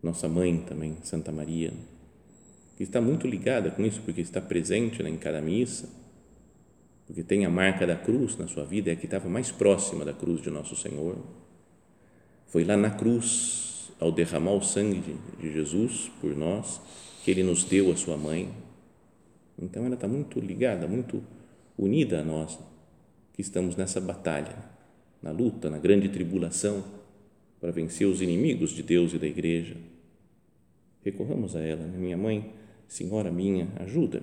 nossa 0.00 0.28
mãe 0.28 0.58
também, 0.58 0.96
Santa 1.02 1.32
Maria 1.32 1.72
que 2.78 2.84
está 2.84 3.00
muito 3.00 3.26
ligada 3.26 3.72
com 3.72 3.84
isso, 3.84 4.00
porque 4.02 4.20
está 4.20 4.40
presente 4.40 5.02
né, 5.02 5.10
em 5.10 5.16
cada 5.16 5.42
missa, 5.42 5.88
porque 7.04 7.24
tem 7.24 7.44
a 7.44 7.50
marca 7.50 7.84
da 7.84 7.96
cruz 7.96 8.36
na 8.36 8.46
sua 8.46 8.64
vida, 8.64 8.88
é 8.88 8.92
a 8.92 8.96
que 8.96 9.06
estava 9.06 9.28
mais 9.28 9.50
próxima 9.50 10.04
da 10.04 10.12
cruz 10.12 10.40
de 10.40 10.48
Nosso 10.48 10.76
Senhor. 10.76 11.16
Foi 12.46 12.62
lá 12.62 12.76
na 12.76 12.90
cruz, 12.90 13.90
ao 13.98 14.12
derramar 14.12 14.52
o 14.52 14.62
sangue 14.62 15.00
de, 15.00 15.42
de 15.42 15.52
Jesus 15.52 16.08
por 16.20 16.36
nós, 16.36 16.80
que 17.24 17.32
Ele 17.32 17.42
nos 17.42 17.64
deu 17.64 17.90
a 17.90 17.96
Sua 17.96 18.16
mãe. 18.16 18.48
Então 19.60 19.84
ela 19.84 19.96
está 19.96 20.06
muito 20.06 20.38
ligada, 20.38 20.86
muito 20.86 21.20
unida 21.76 22.20
a 22.20 22.24
nós, 22.24 22.60
que 23.32 23.42
estamos 23.42 23.74
nessa 23.74 24.00
batalha, 24.00 24.54
na 25.20 25.32
luta, 25.32 25.68
na 25.68 25.78
grande 25.78 26.08
tribulação, 26.10 26.84
para 27.60 27.72
vencer 27.72 28.06
os 28.06 28.22
inimigos 28.22 28.70
de 28.70 28.84
Deus 28.84 29.12
e 29.14 29.18
da 29.18 29.26
igreja. 29.26 29.76
Recorramos 31.04 31.56
a 31.56 31.60
ela, 31.60 31.84
né? 31.84 31.98
minha 31.98 32.16
mãe 32.16 32.56
Senhora 32.88 33.30
minha, 33.30 33.68
ajuda, 33.76 34.22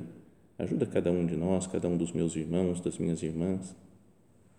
ajuda 0.58 0.86
cada 0.88 1.12
um 1.12 1.25
de 1.25 1.36
nós, 1.36 1.67
cada 1.67 1.88
um 1.88 1.95
dos 1.95 2.12
meus 2.12 2.36
irmãos, 2.36 2.82
das 2.82 2.97
minhas 2.97 3.21
irmãs, 3.21 3.75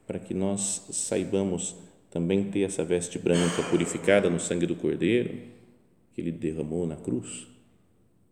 para 0.06 0.20
que 0.20 0.32
nós 0.32 0.86
saibamos 0.92 1.74
também 2.08 2.50
ter 2.50 2.60
essa 2.60 2.84
veste 2.84 3.18
branca 3.18 3.62
purificada 3.68 4.30
no 4.30 4.38
sangue 4.38 4.64
do 4.64 4.76
Cordeiro 4.76 5.54
que 6.14 6.20
Ele 6.20 6.32
derramou 6.32 6.86
na 6.86 6.96
cruz, 6.96 7.46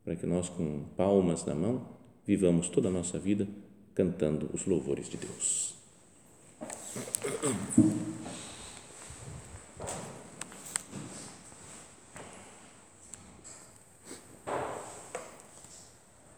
para 0.05 0.17
que 0.17 0.25
nós, 0.25 0.49
com 0.49 0.85
palmas 0.97 1.45
na 1.45 1.55
mão, 1.55 1.87
vivamos 2.25 2.69
toda 2.69 2.89
a 2.89 2.93
nossa 2.93 3.19
vida 3.19 3.47
cantando 3.95 4.49
os 4.55 4.65
louvores 4.65 5.09
de 5.09 5.17
Deus. 5.17 5.75